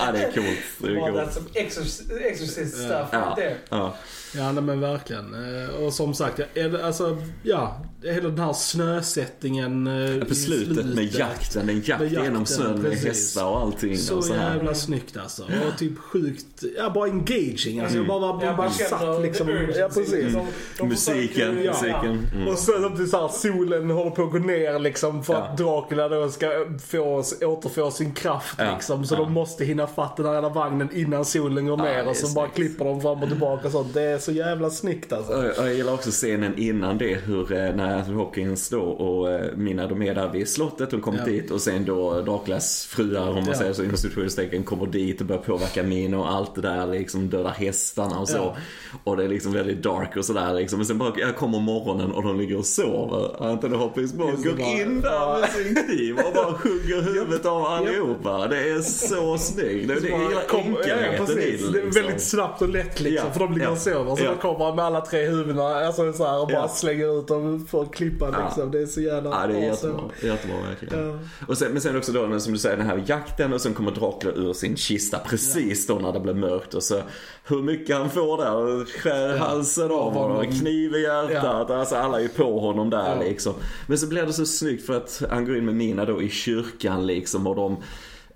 Ja, 0.00 0.12
det 0.12 0.18
är 0.24 0.32
coolt. 0.32 0.46
Det 0.78 0.88
är 0.88 1.00
coolt. 1.00 1.16
that's 1.16 1.30
some 1.30 1.46
exorcist, 1.54 2.10
exorcist 2.24 2.76
stuff 2.76 3.08
Ja. 3.12 3.36
Ja. 3.68 3.94
Ja 4.34 4.52
men 4.52 4.80
verkligen. 4.80 5.34
Eh, 5.64 5.68
Och 5.70 5.92
som 5.92 6.14
sagt, 6.14 6.38
är 6.54 6.68
det, 6.68 6.86
alltså, 6.86 7.16
ja. 7.42 7.80
Hela 8.02 8.28
den 8.28 8.38
här 8.38 8.52
snösättningen 8.52 9.86
eh, 9.86 10.24
På 10.24 10.32
i 10.32 10.34
slutet 10.34 10.86
med 10.86 11.04
jakten, 11.14 11.68
en 11.68 11.76
jakt 11.84 12.00
Med 12.00 12.12
jakten, 12.12 12.24
genom 12.24 12.46
snön 12.46 12.82
med 12.82 12.92
hästar 12.92 13.44
och 13.46 13.58
allting. 13.60 13.98
Så 13.98 14.16
och 14.16 14.24
så 14.24 14.34
här. 14.34 14.54
jävla 14.54 14.74
snyggt 14.74 15.16
alltså. 15.16 15.42
Och 15.42 15.78
typ 15.78 15.98
sjukt, 15.98 16.64
ja 16.76 16.90
bara 16.90 17.10
engaging. 17.10 17.80
Alltså 17.80 17.96
jag 17.98 18.06
bara 18.06 18.18
var 18.32 18.44
Ja, 18.44 18.56
man 18.56 18.70
satt 18.70 19.22
liksom. 19.22 19.48
Ja 19.76 19.88
precis. 19.94 20.34
De 20.78 20.88
Musiken, 20.88 21.28
försöker- 21.28 21.64
ja, 21.64 21.72
musiken. 21.72 22.26
Mm. 22.34 22.48
Och 22.48 22.58
sen 22.58 22.82
samtidigt 22.82 23.10
så 23.10 23.20
här, 23.20 23.28
solen 23.28 23.90
håller 23.90 24.10
på 24.10 24.22
att 24.24 24.32
gå 24.32 24.38
ner 24.38 24.78
liksom 24.78 25.22
för 25.24 25.34
Ja. 25.34 25.40
att 25.42 25.58
Dracula 25.58 26.08
då 26.08 26.28
ska 26.28 26.66
få, 26.86 27.22
återfå 27.42 27.90
sin 27.90 28.12
kraft 28.14 28.54
Ja, 28.58 28.72
liksom. 28.74 29.04
Så 29.04 29.14
ja. 29.14 29.18
de 29.18 29.32
måste 29.32 29.64
hinna 29.64 29.86
fatta 29.86 30.22
den 30.22 30.26
här 30.26 30.34
jävla 30.34 30.48
vagnen 30.48 30.88
innan 30.92 31.24
solen 31.24 31.66
går 31.66 31.78
Ja, 31.78 31.84
ner 31.84 32.08
och 32.08 32.16
så 32.16 32.34
bara 32.34 32.48
klipper 32.48 32.84
de 32.84 33.00
fram 33.00 33.22
och 33.22 33.28
tillbaka 33.28 33.66
och 33.66 33.72
sånt. 33.72 33.94
Det 33.94 34.02
är 34.02 34.18
så 34.18 34.32
jävla 34.32 34.70
snyggt 34.70 35.12
alltså. 35.12 35.32
Och 35.32 35.66
Jag 35.66 35.74
gillar 35.74 35.92
också 35.92 36.10
scenen 36.10 36.58
innan 36.58 36.98
det 36.98 37.14
hur 37.14 37.52
eh, 37.52 37.74
när 37.74 37.85
Anthony 37.94 38.16
Hopkins 38.16 38.68
då 38.68 38.80
och 38.82 39.30
eh, 39.30 39.56
Mina 39.56 39.86
de 39.86 40.02
är 40.02 40.14
där 40.14 40.28
vid 40.28 40.48
slottet, 40.48 40.90
de 40.90 41.00
kommer 41.00 41.18
Ja. 41.18 41.24
dit 41.24 41.50
och 41.50 41.60
sen 41.60 41.84
då 41.84 42.20
Draclas 42.20 42.86
fruar 42.86 43.28
om 43.28 43.34
man 43.34 43.44
Ja. 43.48 43.54
säger 43.54 43.72
så 43.72 43.82
inom 43.82 43.96
situationstecken 43.96 44.64
kommer 44.64 44.86
dit 44.86 45.20
och 45.20 45.26
börjar 45.26 45.42
påverka 45.42 45.82
Mina 45.82 46.18
och 46.18 46.30
allt 46.32 46.54
det 46.54 46.60
där 46.60 46.86
liksom 46.86 47.28
döda 47.30 47.48
hästarna 47.48 48.18
och 48.20 48.28
så. 48.28 48.36
Ja. 48.36 48.56
Och 49.04 49.16
det 49.16 49.24
är 49.24 49.28
liksom 49.28 49.52
väldigt 49.52 49.82
dark 49.82 50.16
och 50.16 50.24
sådär 50.24 50.54
liksom. 50.54 50.78
Men 50.78 50.86
sen 50.86 50.98
bara 50.98 51.12
jag 51.16 51.36
kommer 51.36 51.58
morgonen 51.60 52.12
och 52.12 52.22
de 52.22 52.38
ligger 52.38 52.58
och 52.58 52.66
sover. 52.66 53.46
Anthony 53.50 53.76
Hopkins 53.76 54.12
bara 54.12 54.30
går 54.30 54.56
bara- 54.56 54.66
in 54.66 55.00
där 55.00 55.40
med 55.40 55.48
sin 55.48 55.74
kniv 55.74 56.16
och 56.18 56.34
bara 56.34 56.50
hugger 56.50 57.02
huvudet 57.02 57.46
av 57.46 57.64
allihopa. 57.64 58.46
Det 58.48 58.68
är 58.70 58.80
så 58.80 59.38
snyggt. 59.44 59.88
Det, 59.88 60.00
det, 60.00 60.08
jag 60.08 60.20
gillar 60.22 60.42
enkelheten 60.54 61.30
i 61.30 61.34
det 61.34 61.48
är 61.48 61.72
liksom. 61.72 61.90
väldigt 62.02 62.22
snabbt 62.22 62.62
och 62.62 62.68
lätt 62.68 63.00
liksom. 63.00 63.32
För 63.32 63.40
de 63.40 63.52
ligger 63.52 63.70
och 63.70 63.78
sover. 63.78 64.16
Så 64.16 64.24
ja. 64.24 64.34
kommer 64.40 64.64
han 64.64 64.76
med 64.76 64.84
alla 64.84 65.00
tre 65.00 65.26
huvudena 65.26 65.62
alltså, 65.86 66.12
så 66.12 66.24
här, 66.26 66.40
och 66.42 66.48
bara 66.48 66.68
slänger 66.68 67.18
ut 67.20 67.28
dem 67.28 67.66
för 67.76 67.82
att 67.82 67.94
klippa 67.94 68.30
Ja. 68.32 68.44
liksom. 68.44 68.70
Det 68.70 68.82
är 68.82 68.86
så 68.86 69.00
jävla 69.00 69.30
Ja, 69.30 69.46
det 69.46 69.52
är 69.52 69.58
bra 69.58 69.64
jättebra. 69.64 70.10
Jättebra 70.22 70.56
verkligen. 70.68 71.08
Ja. 71.08 71.18
Och 71.46 71.58
sen, 71.58 71.72
men 71.72 71.80
sen 71.80 71.96
också 71.96 72.12
då, 72.12 72.40
som 72.40 72.52
du 72.52 72.58
säger, 72.58 72.76
den 72.76 72.86
här 72.86 73.04
jakten 73.06 73.52
och 73.52 73.60
sen 73.60 73.74
kommer 73.74 73.90
Dracula 73.90 74.32
ur 74.34 74.52
sin 74.52 74.76
kista 74.76 75.18
precis 75.18 75.86
då 75.86 75.94
när 75.94 76.12
det 76.12 76.20
blir 76.20 76.34
mörkt 76.34 76.74
och 76.74 76.82
så 76.82 77.00
hur 77.44 77.62
mycket 77.62 77.96
han 77.96 78.10
får 78.10 78.36
där, 78.36 78.84
skär 78.84 79.28
Ja. 79.28 79.36
halsen 79.36 79.90
av 79.90 80.14
honom, 80.14 80.52
kniv 80.60 80.94
i 80.94 81.02
hjärtat, 81.02 81.70
alltså 81.70 81.96
alla 81.96 82.20
är 82.20 82.28
på 82.28 82.60
honom 82.60 82.90
där 82.90 83.16
Ja. 83.16 83.22
liksom. 83.22 83.54
Men 83.86 83.98
så 83.98 84.06
blir 84.06 84.22
det 84.22 84.32
så 84.32 84.46
snyggt 84.46 84.86
för 84.86 84.96
att 84.96 85.22
han 85.30 85.44
går 85.44 85.56
in 85.56 85.64
med 85.64 85.74
Mina 85.74 86.04
då 86.04 86.22
i 86.22 86.28
kyrkan 86.28 87.06
liksom 87.06 87.46
och 87.46 87.56
de 87.56 87.76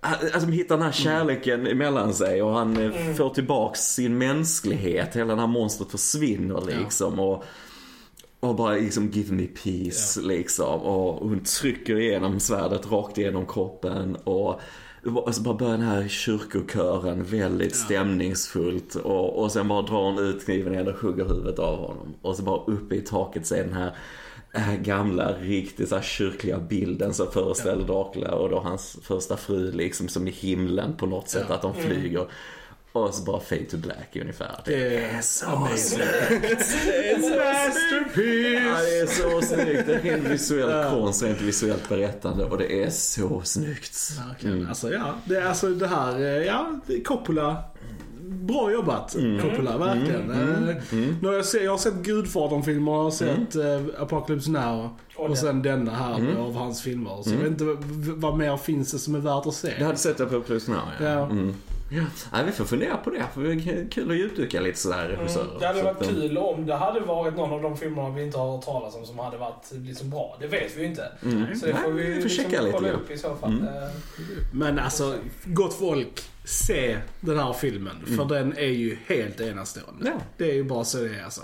Alltså 0.03 0.47
de 0.47 0.53
hittar 0.53 0.77
den 0.77 0.85
här 0.85 0.93
kärleken 0.93 1.67
emellan 1.67 2.15
sig 2.15 2.43
och 2.43 2.53
han 2.53 2.77
mm. 2.77 3.15
får 3.15 3.31
tillbaks 3.31 3.81
sin 3.81 4.19
mänsklighet. 4.19 5.17
Hela 5.17 5.35
det 5.35 5.41
här 5.41 5.47
monstret 5.47 5.91
försvinner 5.91 6.63
liksom. 6.67 7.19
Och, 7.21 7.45
och 8.41 8.55
bara 8.55 8.73
liksom 8.75 9.11
give 9.11 9.35
me 9.35 9.47
peace 9.47 10.21
liksom. 10.21 10.81
Och 10.81 11.29
hon 11.29 11.41
trycker 11.45 11.97
igenom 11.99 12.41
svärdet 12.41 12.93
rakt 12.93 13.19
igenom 13.19 13.47
kroppen. 13.47 14.17
Och, 14.17 14.61
så 15.33 15.43
bara 15.43 15.55
börjar 15.55 15.73
den 15.73 15.87
här 15.87 16.09
kyrkokören 16.09 17.25
väldigt 17.25 17.77
stämningsfullt. 17.77 18.95
Och, 18.95 19.43
och 19.43 19.53
sen 19.53 19.69
bara 19.69 19.83
drar 19.83 20.03
hon 20.05 20.19
ut 20.19 20.45
kniven 20.45 20.75
igen 20.75 20.89
och 20.89 20.95
hugger 21.01 21.25
huvudet 21.25 21.59
av 21.59 21.77
honom. 21.79 22.15
Och 22.23 22.37
så 22.37 22.43
bara 22.43 22.61
uppe 22.67 22.95
i 22.95 23.01
taket 23.01 23.47
så 23.47 23.55
är 23.55 23.65
den 23.65 23.73
här 23.73 24.77
gamla, 24.77 25.33
riktigt 25.33 25.89
så 25.89 25.95
här 25.95 26.03
kyrkliga 26.03 26.59
bilden 26.59 27.15
som 27.15 27.27
föreställer 27.33 27.85
Dracula 27.87 28.35
och 28.35 28.51
då 28.51 28.59
hans 28.61 28.99
första 29.03 29.37
fru 29.37 29.73
liksom 29.73 30.09
som 30.09 30.29
i 30.29 30.31
himlen 30.31 30.97
på 30.97 31.07
något 31.07 31.29
sätt 31.29 31.47
Ja. 31.49 31.55
att 31.55 31.63
de 31.63 31.75
flyger. 31.75 32.27
Och 32.93 33.15
så 33.15 33.25
bara 33.25 33.41
fade 33.41 33.65
to 33.65 33.77
black 33.77 34.17
ungefär. 34.21 34.63
Det 34.65 34.97
är 35.05 35.21
så 35.21 35.47
amazing. 35.47 35.79
snyggt. 35.79 36.77
Det 36.87 37.11
är 37.11 37.23
så 37.23 37.29
Masterpiece! 37.29 38.65
Ja, 38.67 38.83
det 38.83 38.99
är 38.99 39.07
så 39.07 39.47
snyggt. 39.47 39.87
Det 39.87 39.95
är 39.95 40.01
rent 40.01 40.25
visuell 40.25 40.91
konst, 40.91 41.23
rent 41.23 41.41
visuellt 41.41 41.89
berättande 41.89 42.45
och 42.45 42.59
det 42.59 42.83
är 42.83 42.91
så 42.91 43.43
snyggt. 43.45 44.11
Verkligen. 44.29 44.57
Mm. 44.57 44.69
Alltså 44.69 44.93
ja, 44.93 45.15
det, 45.25 45.37
är 45.37 45.47
alltså 45.47 45.69
det 45.69 45.87
här, 45.87 46.21
eh, 46.21 46.47
ja, 46.47 46.81
det 46.87 47.01
Coppola. 47.01 47.57
Bra 48.23 48.73
jobbat 48.73 49.17
Coppola, 49.43 49.79
verkligen. 49.79 50.31
Eh, 50.31 50.77
Nu 51.21 51.29
har 51.29 51.35
jag, 51.35 51.45
sett, 51.47 51.65
jag 51.65 51.71
har 51.71 51.79
sett 51.79 51.95
Gudfadern-filmer, 51.95 52.93
jag 52.93 53.03
har 53.03 53.11
sett 53.11 53.55
eh, 53.57 54.03
Apocalypse 54.03 54.51
Now 54.51 54.99
Och 55.17 55.39
sen 55.39 55.63
denna 55.63 55.91
här 55.95 56.37
av 56.39 56.55
hans 56.55 56.83
filmer. 56.83 57.23
Så 57.23 57.31
jag 57.31 57.37
vet 57.37 57.47
inte 57.49 57.77
vad 58.17 58.39
mer 58.39 58.57
finns 58.57 58.93
det 58.93 58.99
som 58.99 59.15
är 59.15 59.19
värt 59.19 59.47
att 59.47 59.55
se. 59.55 59.75
Du 59.79 59.85
hade 59.85 59.99
sett 59.99 60.47
Plus 60.47 60.69
Now, 60.69 60.79
ja. 61.01 61.05
Ja. 61.07 61.29
Mm. 61.91 62.05
Ja. 62.05 62.29
Nej, 62.33 62.45
vi 62.47 62.53
får 62.53 62.65
fundera 62.65 62.97
på 62.97 63.11
det, 63.11 63.25
för 63.35 63.41
det 63.43 63.53
är 63.53 63.91
kul 63.91 64.11
att 64.11 64.17
djupdyka 64.17 64.61
lite 64.61 64.79
sådär 64.79 65.09
regissörer. 65.09 65.45
Mm, 65.47 65.59
det 65.61 65.67
hade 65.67 65.79
Så 65.79 65.85
varit 65.85 65.97
att, 65.97 66.03
eh, 66.09 66.09
kul 66.15 66.39
om 66.39 66.67
det 66.67 66.75
hade 66.77 67.01
varit 67.01 67.37
någon 67.37 67.53
av 67.53 67.63
de 67.63 67.77
filmerna 67.77 68.11
vi 68.11 68.23
inte 68.23 68.39
har 68.39 68.57
hört 68.57 68.65
talas 68.65 68.95
om 68.95 69.07
som 69.07 69.19
hade 69.19 69.37
varit 69.37 69.71
liksom 69.73 70.11
bra. 70.11 70.37
Det 70.41 70.47
vet 70.47 70.77
vi 70.77 70.81
ju 70.81 70.87
inte. 70.87 71.13
Mm. 71.23 71.57
Så 71.57 71.67
det 71.67 71.75
får 71.75 71.91
vi 71.91 72.03
Nej, 72.03 72.07
vi 72.15 72.15
får 72.23 72.29
liksom 72.29 72.45
checka 72.45 72.61
lite 72.63 72.73
kolla 72.77 72.89
grann. 72.89 73.01
upp 73.01 73.11
i 73.11 73.19
så 73.19 73.35
fall. 73.37 73.51
Mm. 73.53 73.65
Eh, 73.67 73.89
Men 74.53 74.79
alltså, 74.79 75.15
gott 75.45 75.75
folk, 75.75 76.23
se 76.45 76.99
den 77.21 77.39
här 77.39 77.53
filmen. 77.53 77.97
För 78.17 78.25
den 78.25 78.57
är 78.59 78.63
ju 78.67 78.97
helt 79.07 79.41
enastående. 79.41 80.05
Ja. 80.07 80.13
Det 80.37 80.51
är 80.51 80.55
ju 80.55 80.65
bara 80.65 80.85
så 80.85 80.99
det 80.99 81.15
är 81.15 81.25
alltså. 81.25 81.41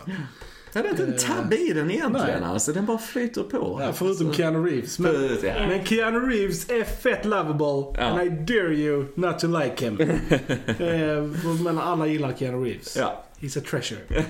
Ja, 0.77 0.83
det 0.83 0.89
är 0.89 0.91
inte 0.91 1.05
en 1.05 1.17
tabb 1.17 1.53
i 1.53 1.73
den 1.73 1.91
egentligen 1.91 2.41
Nej. 2.41 2.51
alltså. 2.51 2.73
Den 2.73 2.87
bara 2.87 2.99
flyter 2.99 3.43
på. 3.43 3.79
Ja, 3.83 3.93
förutom 3.93 4.27
alltså. 4.27 4.43
Keanu 4.43 4.71
Reeves. 4.71 4.99
Men, 4.99 5.13
Förut, 5.13 5.41
ja. 5.43 5.67
men 5.69 5.85
Keanu 5.85 6.21
Reeves 6.21 6.71
är 6.71 6.85
fett 6.85 7.25
lovable 7.25 8.01
Ja. 8.01 8.05
and 8.07 8.21
I 8.23 8.29
dare 8.55 8.75
you 8.75 9.05
not 9.15 9.39
to 9.39 9.47
like 9.47 9.85
him. 9.85 10.01
eh, 10.79 11.59
men 11.65 11.79
alla 11.79 12.07
gillar 12.07 12.33
Keanu 12.33 12.65
Reeves. 12.65 12.97
Ja. 12.97 13.23
He's 13.41 13.59
a 13.59 13.63
treasure. 13.71 14.01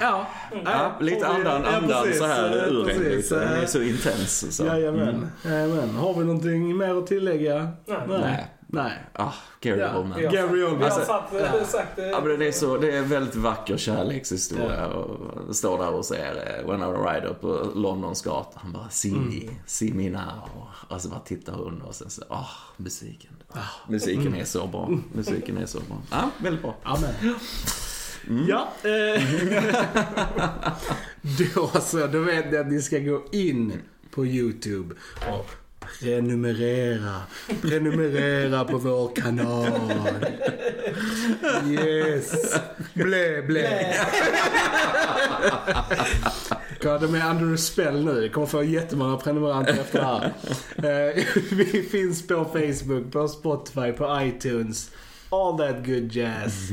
ja. 0.00 0.26
Ja, 0.64 0.92
lite 1.00 1.26
Har 1.26 1.34
vi- 1.34 1.38
andan, 1.40 1.62
ja, 1.64 1.76
andan 1.76 2.02
precis, 2.04 2.18
så 2.20 2.26
här 2.26 2.56
eh, 2.56 2.72
ur 2.72 2.90
en 2.90 3.02
lite. 3.02 3.34
Den 3.34 3.48
är 3.52 3.60
eh, 3.60 3.66
så 3.66 3.82
intens. 3.82 4.56
Så. 4.56 4.64
Jajamän. 4.64 5.30
Jajamän. 5.44 5.90
Har 5.90 6.14
vi 6.14 6.24
någonting 6.24 6.76
mer 6.76 6.94
att 6.98 7.06
tillägga? 7.06 7.68
Nej. 7.86 7.98
Nej. 8.08 8.46
Nej. 8.72 8.92
Ah, 9.12 9.32
Gary 9.60 9.80
Ja. 9.80 9.96
Oldman. 9.98 10.24
har, 10.24 10.32
Gary 10.32 10.62
Oldman. 10.64 10.90
satt, 10.90 11.34
eh, 11.34 11.40
Ja. 11.40 11.64
sagt 11.64 11.96
det. 11.96 12.06
Ja 12.08 12.20
men 12.24 12.38
det 12.38 12.46
är 12.48 12.52
så, 12.52 12.76
det 12.76 12.92
är 12.92 12.98
en 12.98 13.08
väldigt 13.08 13.34
vacker 13.36 13.76
kärlekshistoria 13.76 14.86
och 14.86 15.56
står 15.56 15.78
där 15.78 15.90
och 15.90 16.04
ser 16.04 16.58
eh, 16.64 16.70
Winona 16.72 17.12
Ryder 17.12 17.34
på 17.40 17.70
Londons 17.74 18.22
gata. 18.22 18.60
Han 18.62 18.72
bara, 18.72 18.88
see 18.88 19.12
me, 19.12 19.40
see 19.66 19.92
me 19.94 20.10
now. 20.10 20.66
Och 20.88 21.00
så 21.00 21.08
bara 21.08 21.20
tittar 21.20 21.52
hon 21.52 21.82
och 21.82 21.94
sen 21.94 22.10
så, 22.10 22.22
ah, 22.28 22.46
musiken. 22.76 23.30
Ah, 23.52 23.58
musiken 23.88 24.34
är 24.34 24.44
så 24.44 24.66
bra. 24.66 24.90
Musiken 25.12 25.58
är 25.58 25.66
så 25.66 25.80
bra. 25.80 25.96
Ja, 26.10 26.30
väldigt 26.38 26.62
bra. 26.62 26.76
Amen. 26.82 27.14
Ja. 28.48 28.68
Eh, 28.82 29.22
då 31.54 31.80
så, 31.80 32.06
då 32.06 32.18
vet 32.20 32.50
ni 32.52 32.56
att 32.58 32.66
ni 32.68 32.82
ska 32.82 32.98
gå 32.98 33.22
in 33.32 33.72
på 34.10 34.26
YouTube 34.26 34.94
och 35.38 35.50
prenumerera. 36.00 37.16
Prenumerera 37.62 38.64
på 38.64 38.78
vår 38.78 39.16
kanal. 39.16 39.66
Yes. 41.70 42.54
Blä, 42.94 43.42
blä. 43.42 43.94
Ja, 46.82 46.98
de 46.98 47.14
är 47.14 47.30
under 47.30 47.56
spell 47.56 48.04
nu. 48.04 48.22
Jag 48.22 48.32
kommer 48.32 48.46
få 48.46 48.62
jättemånga 48.62 49.16
prenumeranter 49.16 49.72
efter 49.72 49.98
det 49.98 50.04
här. 50.06 50.32
Eh, 51.08 51.24
Vi 51.50 51.82
finns 51.90 52.26
på 52.26 52.44
Facebook, 52.44 53.12
på 53.12 53.28
Spotify, 53.28 53.92
på 53.92 54.18
iTunes. 54.22 54.90
All 55.30 55.58
that 55.58 55.86
good 55.86 56.12
jazz. 56.12 56.68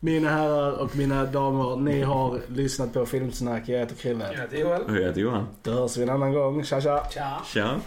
Mina 0.00 0.30
herrar 0.30 0.72
och 0.72 0.96
mina 0.96 1.24
damer, 1.24 1.76
ni 1.76 2.02
har 2.02 2.40
lyssnat 2.48 2.92
på 2.92 3.06
Filmsnack. 3.06 3.62
Jag 3.68 3.78
heter 3.78 3.94
Krille. 3.94 4.30
Ja, 4.34 4.40
det 4.50 4.60
är 4.60 4.64
väl. 4.68 4.82
Och 4.82 4.96
jag 4.96 5.02
heter 5.06 5.20
Johan. 5.20 5.46
Då 5.62 5.70
hörs 5.72 5.96
vi 5.96 6.02
en 6.02 6.10
annan 6.10 6.32
gång. 6.32 6.64
Tja 6.64 6.80
tja. 6.80 7.06
Tja. 7.14 7.40
Tja. 7.54 7.80